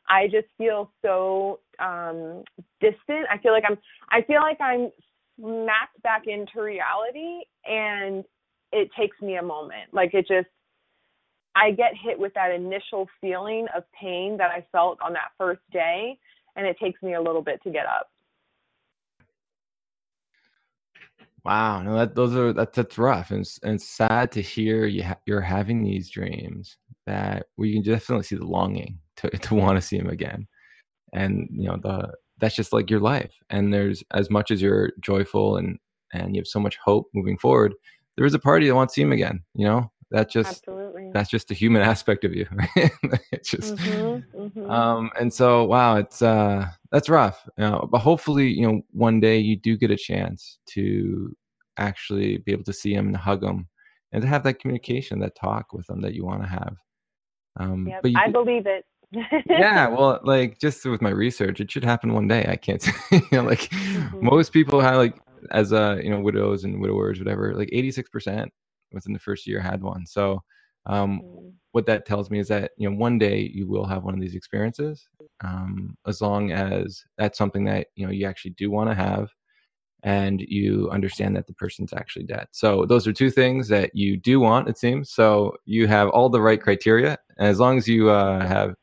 [0.09, 2.43] I just feel so um
[2.81, 3.27] distant.
[3.31, 3.77] I feel like I'm
[4.09, 4.91] I feel like I'm
[5.39, 8.25] smacked back into reality and
[8.71, 9.93] it takes me a moment.
[9.93, 10.49] Like it just
[11.55, 15.61] I get hit with that initial feeling of pain that I felt on that first
[15.71, 16.17] day
[16.55, 18.09] and it takes me a little bit to get up.
[21.49, 24.85] Wow, no, that those are that's that's rough, and it's, and it's sad to hear
[24.85, 26.77] you ha- you're having these dreams
[27.07, 30.47] that we can definitely see the longing to to want to see him again,
[31.11, 33.33] and you know the that's just like your life.
[33.49, 35.79] And there's as much as you're joyful and
[36.13, 37.73] and you have so much hope moving forward,
[38.15, 39.41] there is a party that wants to see him again.
[39.55, 41.09] You know that just Absolutely.
[41.13, 42.45] that's just the human aspect of you.
[42.51, 42.91] Right?
[43.31, 44.69] it's just mm-hmm, mm-hmm.
[44.69, 47.41] um, and so wow, it's uh that's rough.
[47.57, 51.35] You know, but hopefully, you know, one day you do get a chance to
[51.79, 53.67] actually be able to see them and hug them
[54.11, 56.75] and to have that communication, that talk with them that you want to have.
[57.59, 58.85] Um, yep, but I believe it.
[59.49, 62.45] yeah, well, like just with my research, it should happen one day.
[62.47, 64.25] I can't, you know, like mm-hmm.
[64.25, 65.19] most people have like
[65.51, 68.51] as uh you know widows and widowers, whatever, like eighty six percent
[68.91, 70.05] within the first year had one.
[70.05, 70.41] So
[70.85, 71.51] um, mm.
[71.71, 74.21] what that tells me is that you know one day you will have one of
[74.21, 75.07] these experiences
[75.43, 79.29] um, as long as that's something that you know you actually do want to have
[80.03, 82.47] and you understand that the person's actually dead.
[82.51, 85.11] So those are two things that you do want it seems.
[85.11, 87.17] So you have all the right criteria.
[87.37, 88.75] And as long as you uh, have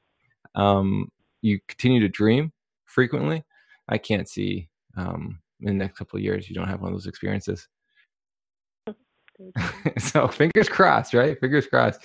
[0.55, 1.11] um,
[1.43, 2.53] you continue to dream
[2.85, 3.45] frequently
[3.89, 6.99] i can't see um, in the next couple of years you don't have one of
[6.99, 7.69] those experiences
[9.99, 11.39] so fingers crossed, right?
[11.39, 12.01] Fingers crossed.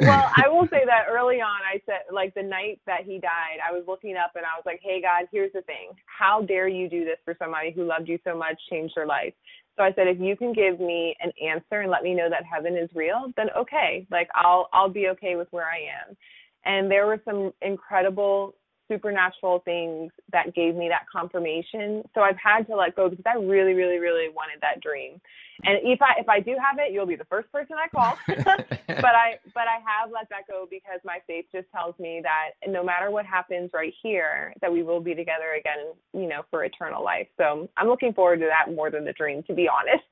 [0.00, 3.58] well, I will say that early on, I said, like the night that he died,
[3.66, 5.90] I was looking up and I was like, hey, God, here's the thing.
[6.06, 9.34] How dare you do this for somebody who loved you so much, changed their life?
[9.76, 12.42] So I said, if you can give me an answer and let me know that
[12.44, 14.06] heaven is real, then okay.
[14.10, 16.16] Like I'll I'll be okay with where I am.
[16.64, 18.56] And there were some incredible
[18.88, 22.02] supernatural things that gave me that confirmation.
[22.14, 25.20] So I've had to let go because I really, really, really wanted that dream.
[25.64, 28.16] And if I if I do have it, you'll be the first person I call.
[28.26, 32.50] but I but I have let that go because my faith just tells me that
[32.70, 36.64] no matter what happens right here, that we will be together again, you know, for
[36.64, 37.26] eternal life.
[37.36, 40.04] So I'm looking forward to that more than the dream, to be honest.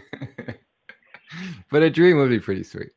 [1.70, 2.92] but a dream would be pretty sweet.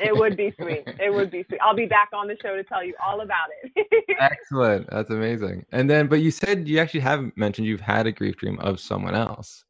[0.00, 0.84] It would be sweet.
[0.86, 1.60] It would be sweet.
[1.62, 4.06] I'll be back on the show to tell you all about it.
[4.20, 4.88] Excellent.
[4.90, 5.64] That's amazing.
[5.72, 8.80] And then, but you said you actually haven't mentioned you've had a grief dream of
[8.80, 9.64] someone else.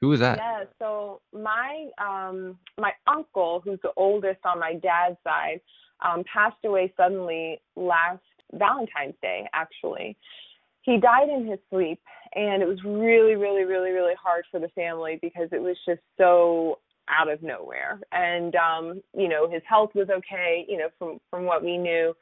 [0.00, 0.38] Who was that?
[0.38, 0.64] Yeah.
[0.78, 5.60] So my um my uncle, who's the oldest on my dad's side,
[6.04, 9.46] um, passed away suddenly last Valentine's Day.
[9.52, 10.16] Actually,
[10.82, 12.00] he died in his sleep,
[12.34, 16.00] and it was really, really, really, really hard for the family because it was just
[16.16, 16.78] so
[17.10, 18.00] out of nowhere.
[18.12, 22.14] And um, you know, his health was okay, you know, from from what we knew.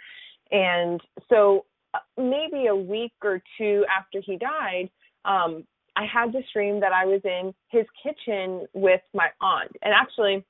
[0.51, 4.89] And so uh, maybe a week or two after he died,
[5.25, 5.65] um,
[5.97, 9.73] I had this dream that I was in his kitchen with my aunt.
[9.83, 10.45] And actually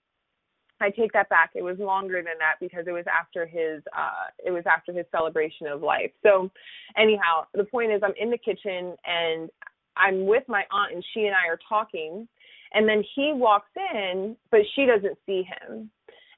[0.81, 1.51] I take that back.
[1.55, 5.07] It was longer than that because it was after his uh it was after his
[5.11, 6.13] celebration of life.
[6.23, 6.51] So
[6.97, 9.51] anyhow, the point is I'm in the kitchen and
[9.97, 12.29] I'm with my aunt and she and I are talking
[12.75, 15.91] and then he walks in, but she doesn't see him.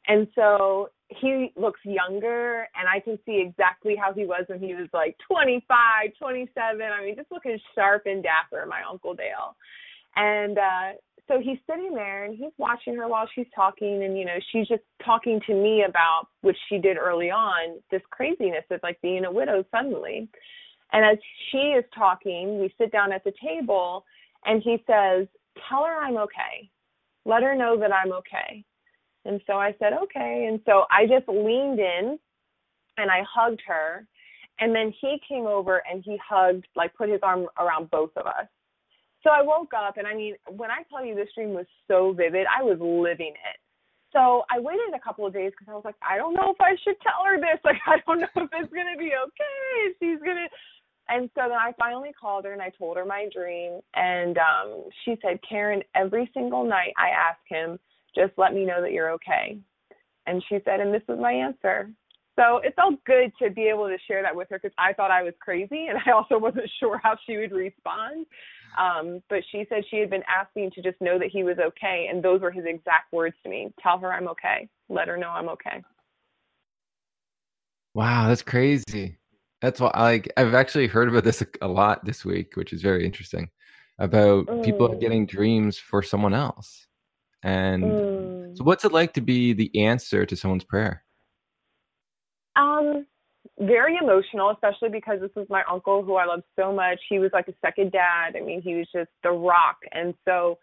[0.08, 4.74] And so he looks younger, and I can see exactly how he was when he
[4.74, 6.80] was like 25, 27.
[6.80, 9.56] I mean, just looking sharp and dapper, my Uncle Dale.
[10.16, 10.92] And uh,
[11.28, 14.04] so he's sitting there and he's watching her while she's talking.
[14.04, 18.02] And, you know, she's just talking to me about, which she did early on, this
[18.10, 20.28] craziness of like being a widow suddenly.
[20.92, 21.18] And as
[21.50, 24.04] she is talking, we sit down at the table,
[24.44, 25.28] and he says,
[25.68, 26.70] tell her I'm okay.
[27.24, 28.64] Let her know that I'm okay.
[29.24, 30.46] And so I said, okay.
[30.48, 32.18] And so I just leaned in
[32.96, 34.07] and I hugged her.
[34.59, 38.26] And then he came over and he hugged, like put his arm around both of
[38.26, 38.46] us.
[39.22, 42.12] So I woke up and I mean, when I tell you this dream was so
[42.12, 43.59] vivid, I was living it.
[44.12, 46.61] So I waited a couple of days because I was like, I don't know if
[46.61, 47.61] I should tell her this.
[47.64, 49.94] Like, I don't know if it's going to be okay.
[50.01, 50.48] She's going to,
[51.09, 53.80] and so then I finally called her and I told her my dream.
[53.94, 57.78] And um, she said, Karen, every single night I ask him,
[58.14, 59.59] just let me know that you're okay.
[60.26, 61.90] And she said, and this was my answer.
[62.36, 65.11] So it felt good to be able to share that with her because I thought
[65.11, 68.26] I was crazy and I also wasn't sure how she would respond.
[68.78, 72.07] Um, but she said she had been asking to just know that he was okay.
[72.09, 75.30] And those were his exact words to me tell her I'm okay, let her know
[75.30, 75.82] I'm okay.
[77.94, 79.18] Wow, that's crazy.
[79.61, 83.04] That's why like I've actually heard about this a, lot this week, which is very
[83.04, 83.50] interesting.
[83.98, 84.64] About mm.
[84.64, 86.86] people getting dreams for someone else.
[87.42, 88.56] And mm.
[88.56, 91.04] so what's it like to be the answer to someone's prayer?
[92.56, 93.06] Um
[93.58, 96.98] very emotional, especially because this was my uncle who I love so much.
[97.11, 98.36] He was like a second dad.
[98.36, 99.76] I mean, he was just the rock.
[99.92, 100.58] And so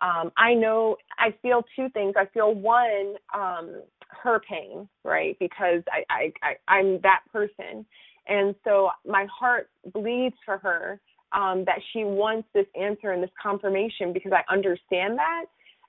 [0.00, 2.14] um I know I feel two things.
[2.16, 3.82] I feel one, um,
[4.22, 5.36] her pain, right?
[5.38, 7.86] Because I, I, I I'm that person.
[8.26, 11.00] And so my heart bleeds for her
[11.32, 15.44] um, that she wants this answer and this confirmation because I understand that.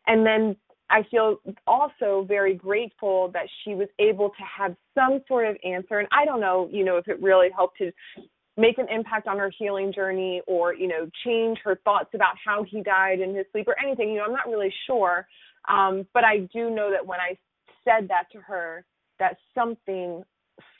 [0.08, 0.56] And then
[0.90, 6.00] I feel also very grateful that she was able to have some sort of answer.
[6.00, 7.92] And I don't know, you know, if it really helped to
[8.58, 12.64] make an impact on her healing journey or, you know, change her thoughts about how
[12.64, 14.10] he died in his sleep or anything.
[14.10, 15.28] You know, I'm not really sure.
[15.68, 17.38] Um, but I do know that when I
[17.84, 18.86] said that to her,
[19.20, 20.24] that something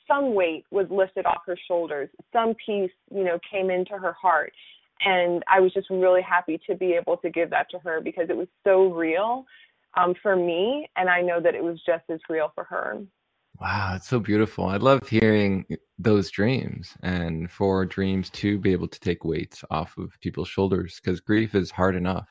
[0.08, 4.54] some weight was lifted off her shoulders, some peace, you know, came into her heart.
[5.02, 8.28] And I was just really happy to be able to give that to her because
[8.30, 9.46] it was so real
[9.98, 10.88] um, for me.
[10.96, 13.00] And I know that it was just as real for her.
[13.60, 14.66] Wow, it's so beautiful.
[14.66, 15.66] I love hearing
[15.98, 21.00] those dreams and for dreams to be able to take weights off of people's shoulders
[21.02, 22.28] because grief is hard enough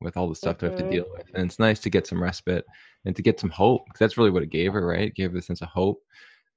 [0.00, 0.66] with all the stuff mm-hmm.
[0.66, 0.92] to have to mm-hmm.
[0.92, 1.26] deal with.
[1.34, 2.66] And it's nice to get some respite
[3.06, 5.08] and to get some hope because that's really what it gave her, right?
[5.08, 6.02] It gave her a sense of hope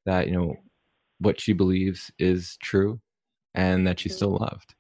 [0.05, 0.55] that you know
[1.19, 2.99] what she believes is true
[3.55, 4.75] and that she's still loved.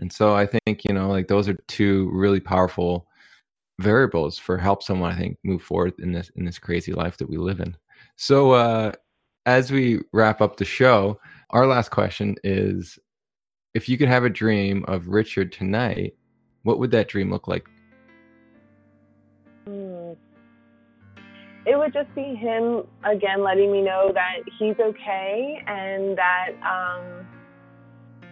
[0.00, 3.06] And so i think you know like those are two really powerful
[3.80, 7.28] variables for help someone i think move forward in this in this crazy life that
[7.28, 7.76] we live in.
[8.16, 8.92] So uh
[9.46, 11.20] as we wrap up the show
[11.50, 12.98] our last question is
[13.74, 16.14] if you could have a dream of richard tonight
[16.62, 17.68] what would that dream look like
[21.66, 27.26] it would just be him again letting me know that he's okay and that um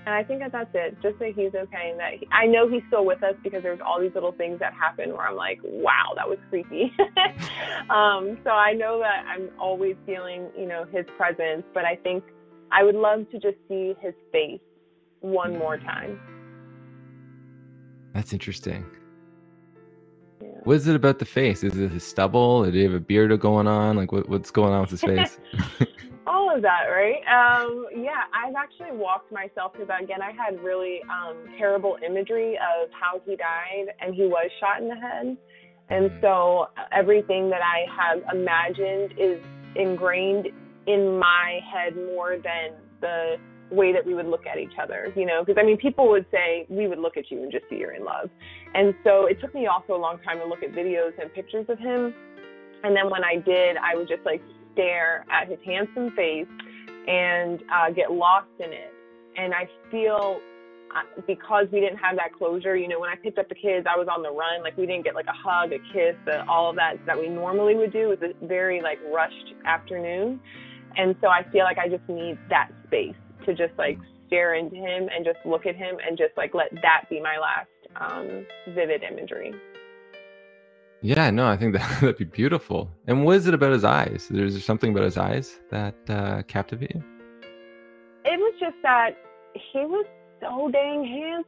[0.06, 0.96] and I think that that's it.
[1.02, 3.80] Just that he's okay and that he, I know he's still with us because there's
[3.84, 6.90] all these little things that happen where I'm like, wow, that was creepy.
[7.90, 12.24] um, so I know that I'm always feeling, you know, his presence, but I think
[12.72, 14.60] I would love to just see his face
[15.20, 16.18] one more time.
[18.14, 18.86] That's interesting.
[20.64, 21.64] What is it about the face?
[21.64, 22.64] Is it his stubble?
[22.64, 23.96] Did he have a beard going on?
[23.96, 25.38] Like what, what's going on with his face?
[26.26, 27.22] All of that, right?
[27.26, 30.02] Um, yeah, I've actually walked myself through that.
[30.02, 34.82] Again, I had really um, terrible imagery of how he died, and he was shot
[34.82, 35.36] in the head.
[35.88, 36.20] And Mhm.
[36.20, 39.40] so everything that I have imagined is
[39.74, 40.48] ingrained
[40.86, 43.38] in my head more than the
[43.70, 46.26] way that we would look at each other, you know, because I mean, people would
[46.30, 48.30] say we would look at you and just see you're in love.
[48.74, 51.66] And so it took me also a long time to look at videos and pictures
[51.68, 52.14] of him.
[52.84, 54.42] And then when I did, I would just like
[54.72, 56.46] stare at his handsome face
[57.06, 58.92] and uh, get lost in it.
[59.36, 60.40] And I feel
[60.94, 63.86] uh, because we didn't have that closure, you know, when I picked up the kids,
[63.88, 64.62] I was on the run.
[64.62, 67.28] Like we didn't get like a hug, a kiss, uh, all of that that we
[67.28, 68.12] normally would do.
[68.12, 70.40] It was a very like rushed afternoon.
[70.96, 73.14] And so I feel like I just need that space
[73.48, 76.70] to just like stare into him and just look at him and just like let
[76.82, 79.54] that be my last um, vivid imagery.
[81.00, 82.90] Yeah, no, I think that that'd be beautiful.
[83.06, 84.28] And what is it about his eyes?
[84.30, 87.02] There's there something about his eyes that uh, captivate you.
[88.24, 89.16] It was just that
[89.54, 90.04] he was
[90.40, 91.04] so dang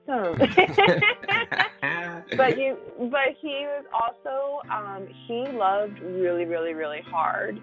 [0.09, 0.39] handsome.
[2.37, 2.77] but you
[3.11, 7.61] but he was also um he loved really really really hard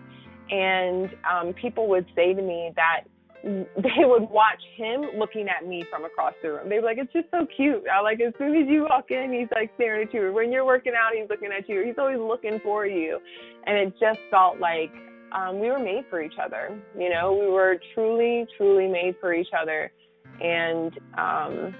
[0.49, 3.03] and um people would say to me that
[3.77, 6.69] they would watch him looking at me from across the room.
[6.69, 9.31] They were like, "It's just so cute." I like as soon as you walk in,
[9.31, 10.33] he's like staring at you.
[10.33, 11.83] When you're working out, he's looking at you.
[11.85, 13.19] He's always looking for you,
[13.65, 14.91] and it just felt like
[15.31, 16.77] um, we were made for each other.
[16.97, 19.91] You know, we were truly, truly made for each other,
[20.41, 21.75] and um,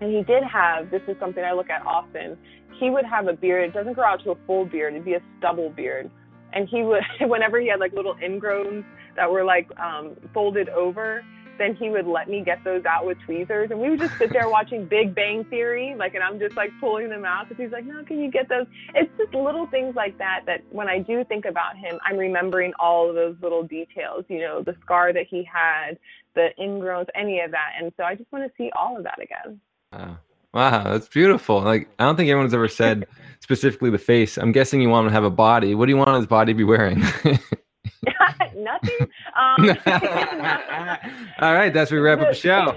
[0.00, 0.90] and he did have.
[0.90, 2.38] This is something I look at often.
[2.78, 3.70] He would have a beard.
[3.70, 4.94] It doesn't grow out to a full beard.
[4.94, 6.10] It'd be a stubble beard,
[6.52, 8.84] and he would whenever he had like little ingrowns
[9.16, 11.24] that were like um, folded over,
[11.58, 14.32] then he would let me get those out with tweezers, and we would just sit
[14.32, 17.48] there watching Big Bang Theory, like, and I'm just like pulling them out.
[17.48, 20.62] Because he's like, "No, can you get those?" It's just little things like that that
[20.70, 24.24] when I do think about him, I'm remembering all of those little details.
[24.28, 25.98] You know, the scar that he had,
[26.34, 29.20] the ingrowns, any of that, and so I just want to see all of that
[29.20, 29.60] again.
[29.92, 30.18] Wow.
[30.54, 31.62] Wow, that's beautiful.
[31.62, 33.06] Like I don't think anyone's ever said
[33.40, 34.36] specifically the face.
[34.36, 35.74] I'm guessing you want him to have a body.
[35.74, 37.02] What do you want his body to be wearing?
[38.56, 39.08] Nothing.
[39.36, 39.70] Um,
[41.40, 42.74] All right, that's where we wrap up the show.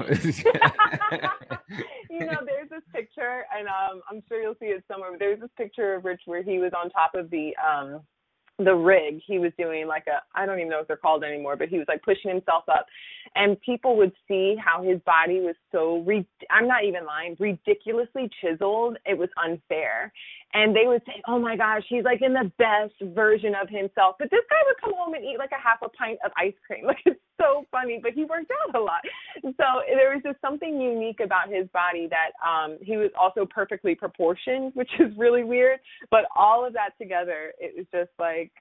[2.10, 5.12] you know, there's this picture, and um, I'm sure you'll see it somewhere.
[5.12, 8.02] But there's this picture of Rich where he was on top of the um,
[8.58, 9.20] the rig.
[9.26, 11.78] He was doing like a I don't even know what they're called anymore, but he
[11.78, 12.86] was like pushing himself up,
[13.36, 18.30] and people would see how his body was so re- I'm not even lying, ridiculously
[18.42, 18.98] chiseled.
[19.06, 20.12] It was unfair,
[20.56, 24.16] and they would say, "Oh my gosh, he's like in the best version of himself."
[24.18, 26.56] But this guy would come home and eat like a half a pint of ice
[26.66, 26.86] cream.
[26.96, 29.02] Like it's so funny, but he worked out a lot.
[29.44, 33.96] So there was just something unique about his body that um he was also perfectly
[33.96, 35.80] proportioned, which is really weird.
[36.10, 38.52] But all of that together, it was just like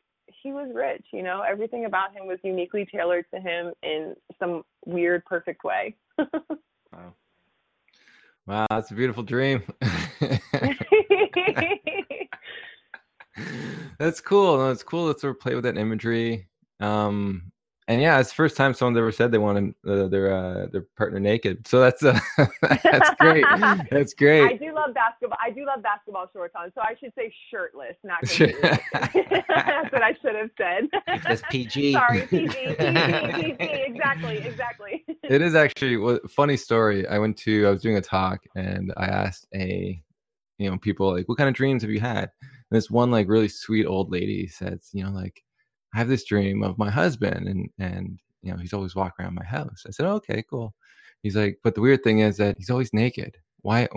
[0.42, 1.42] he was rich, you know.
[1.48, 5.94] Everything about him was uniquely tailored to him in some weird, perfect way.
[6.18, 7.14] wow.
[8.46, 9.62] Wow, that's a beautiful dream.
[13.98, 14.58] that's cool.
[14.58, 16.48] No, it's cool to sort of play with that imagery.
[16.80, 17.52] Um,
[17.86, 20.86] and yeah, it's the first time someone's ever said they wanted uh, their uh, their
[20.96, 21.66] partner naked.
[21.68, 22.18] So that's uh,
[22.82, 23.44] that's great.
[23.90, 24.44] That's great.
[24.44, 25.38] I do love basketball.
[25.42, 28.48] I do love basketball shorts on, so I should say shirtless, not Sure.
[28.92, 29.44] completely.
[29.48, 30.88] That's what I should have said.
[31.22, 31.92] That's PG.
[31.92, 33.56] Sorry, PG, PG, PG.
[33.58, 35.04] Exactly, exactly.
[35.22, 37.06] It is actually a funny story.
[37.06, 40.00] I went to I was doing a talk and I asked a
[40.58, 42.30] you know people like what kind of dreams have you had?
[42.40, 45.43] And this one like really sweet old lady says, you know, like
[45.94, 49.34] I have this dream of my husband and and you know, he's always walking around
[49.34, 49.84] my house.
[49.86, 50.74] I said, oh, "Okay, cool."
[51.22, 53.36] He's like, "But the weird thing is that he's always naked.
[53.62, 53.88] Why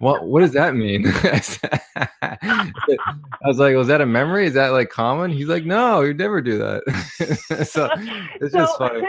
[0.00, 1.06] what what does that mean?"
[2.20, 4.46] I was like, "Was that a memory?
[4.46, 6.82] Is that like common?" He's like, "No, you never do that."
[7.70, 7.88] so
[8.40, 9.02] it's just funny.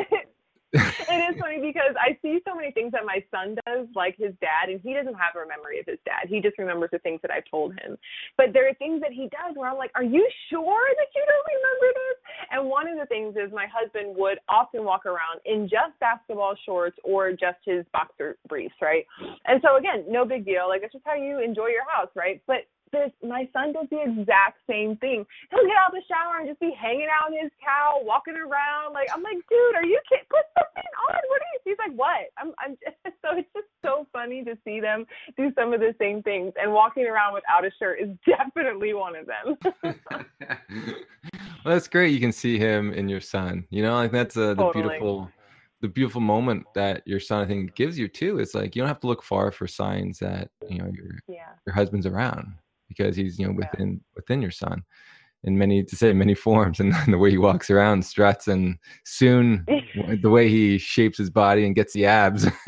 [0.73, 4.33] It is funny because I see so many things that my son does, like his
[4.39, 6.29] dad, and he doesn't have a memory of his dad.
[6.29, 7.97] He just remembers the things that I've told him.
[8.37, 11.23] But there are things that he does where I'm like, Are you sure that you
[11.25, 12.17] don't remember this?
[12.51, 16.55] And one of the things is my husband would often walk around in just basketball
[16.65, 19.05] shorts or just his boxer briefs, right?
[19.45, 20.69] And so again, no big deal.
[20.69, 22.41] Like that's just how you enjoy your house, right?
[22.45, 25.25] But this my son does the exact same thing.
[25.51, 28.35] He'll get out of the shower and just be hanging out in his towel, walking
[28.35, 28.93] around.
[28.93, 30.25] Like I'm like, dude, are you kidding?
[30.29, 31.21] Put something on.
[31.29, 31.59] What are you?
[31.65, 32.29] He's like, what?
[32.37, 32.77] I'm, I'm.
[33.21, 35.05] so it's just so funny to see them
[35.37, 36.53] do some of the same things.
[36.61, 39.57] And walking around without a shirt is definitely one of them.
[41.63, 42.13] well, that's great.
[42.13, 43.65] You can see him in your son.
[43.69, 44.83] You know, like that's uh, the Totally.
[44.83, 45.29] beautiful,
[45.81, 48.39] the beautiful moment that your son I think gives you too.
[48.39, 51.49] It's like you don't have to look far for signs that you know your yeah.
[51.65, 52.53] your husband's around
[52.89, 53.67] because he's you know Yeah.
[53.71, 54.83] within within your son
[55.43, 59.65] in many to say many forms and the way he walks around struts and soon
[60.21, 62.45] the way he shapes his body and gets the abs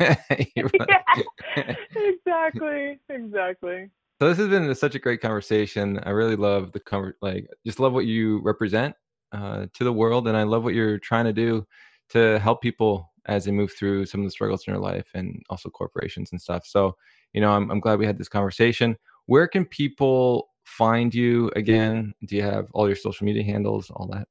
[0.56, 1.74] yeah.
[1.94, 2.98] Exactly.
[3.08, 3.90] Exactly.
[4.20, 5.98] So this has been such a great conversation.
[6.04, 8.94] I really love the cover, like just love what you represent
[9.32, 11.66] uh, to the world, and I love what you're trying to do
[12.10, 15.42] to help people as they move through some of the struggles in their life, and
[15.50, 16.64] also corporations and stuff.
[16.66, 16.96] So,
[17.32, 18.96] you know, I'm, I'm glad we had this conversation.
[19.32, 22.12] Where can people find you again?
[22.26, 24.28] Do you have all your social media handles, all that?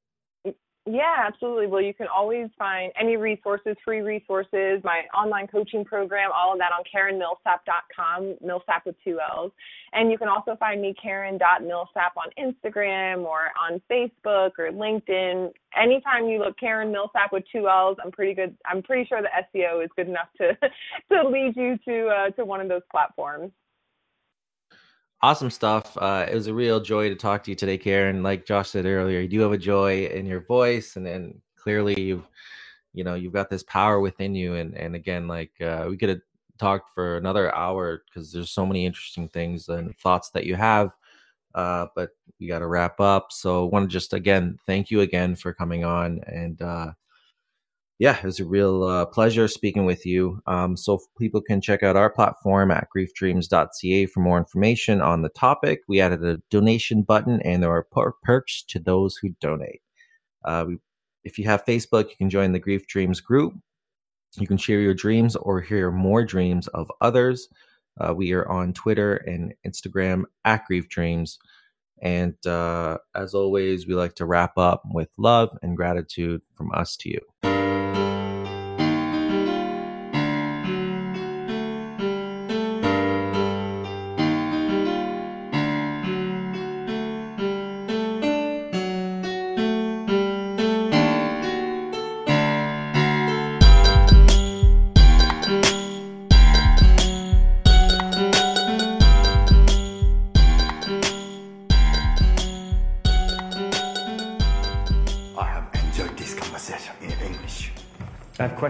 [0.86, 1.66] Yeah, absolutely.
[1.66, 6.60] Well, you can always find any resources, free resources, my online coaching program, all of
[6.60, 9.50] that on KarenMillsap.com, Millsap with two L's.
[9.92, 15.50] And you can also find me, Karen.Millsap, on Instagram or on Facebook or LinkedIn.
[15.76, 18.56] Anytime you look Karen Millsap with two L's, I'm pretty good.
[18.66, 20.56] I'm pretty sure the SEO is good enough to
[21.12, 23.50] to lead you to uh, to one of those platforms
[25.22, 25.96] awesome stuff.
[25.96, 28.22] Uh, it was a real joy to talk to you today, Karen.
[28.22, 32.00] Like Josh said earlier, you do have a joy in your voice, and then clearly
[32.00, 32.28] you've,
[32.92, 34.54] you know, you've got this power within you.
[34.56, 36.20] And and again, like uh, we could have
[36.58, 40.90] talked for another hour because there's so many interesting things and thoughts that you have.
[41.54, 43.30] Uh, but we got to wrap up.
[43.30, 46.92] So, I want to just again thank you again for coming on and uh,
[47.98, 50.40] yeah, it was a real uh, pleasure speaking with you.
[50.46, 55.28] Um, so people can check out our platform at griefdreams.ca for more information on the
[55.28, 55.82] topic.
[55.86, 59.82] We added a donation button, and there are per- perks to those who donate.
[60.44, 60.78] Uh, we,
[61.24, 63.54] if you have Facebook, you can join the Grief Dreams group.
[64.36, 67.48] You can share your dreams or hear more dreams of others.
[68.00, 71.38] Uh, we are on Twitter and Instagram at Grief Dreams.
[72.02, 76.96] And uh, as always, we like to wrap up with love and gratitude from us
[76.96, 77.61] to you.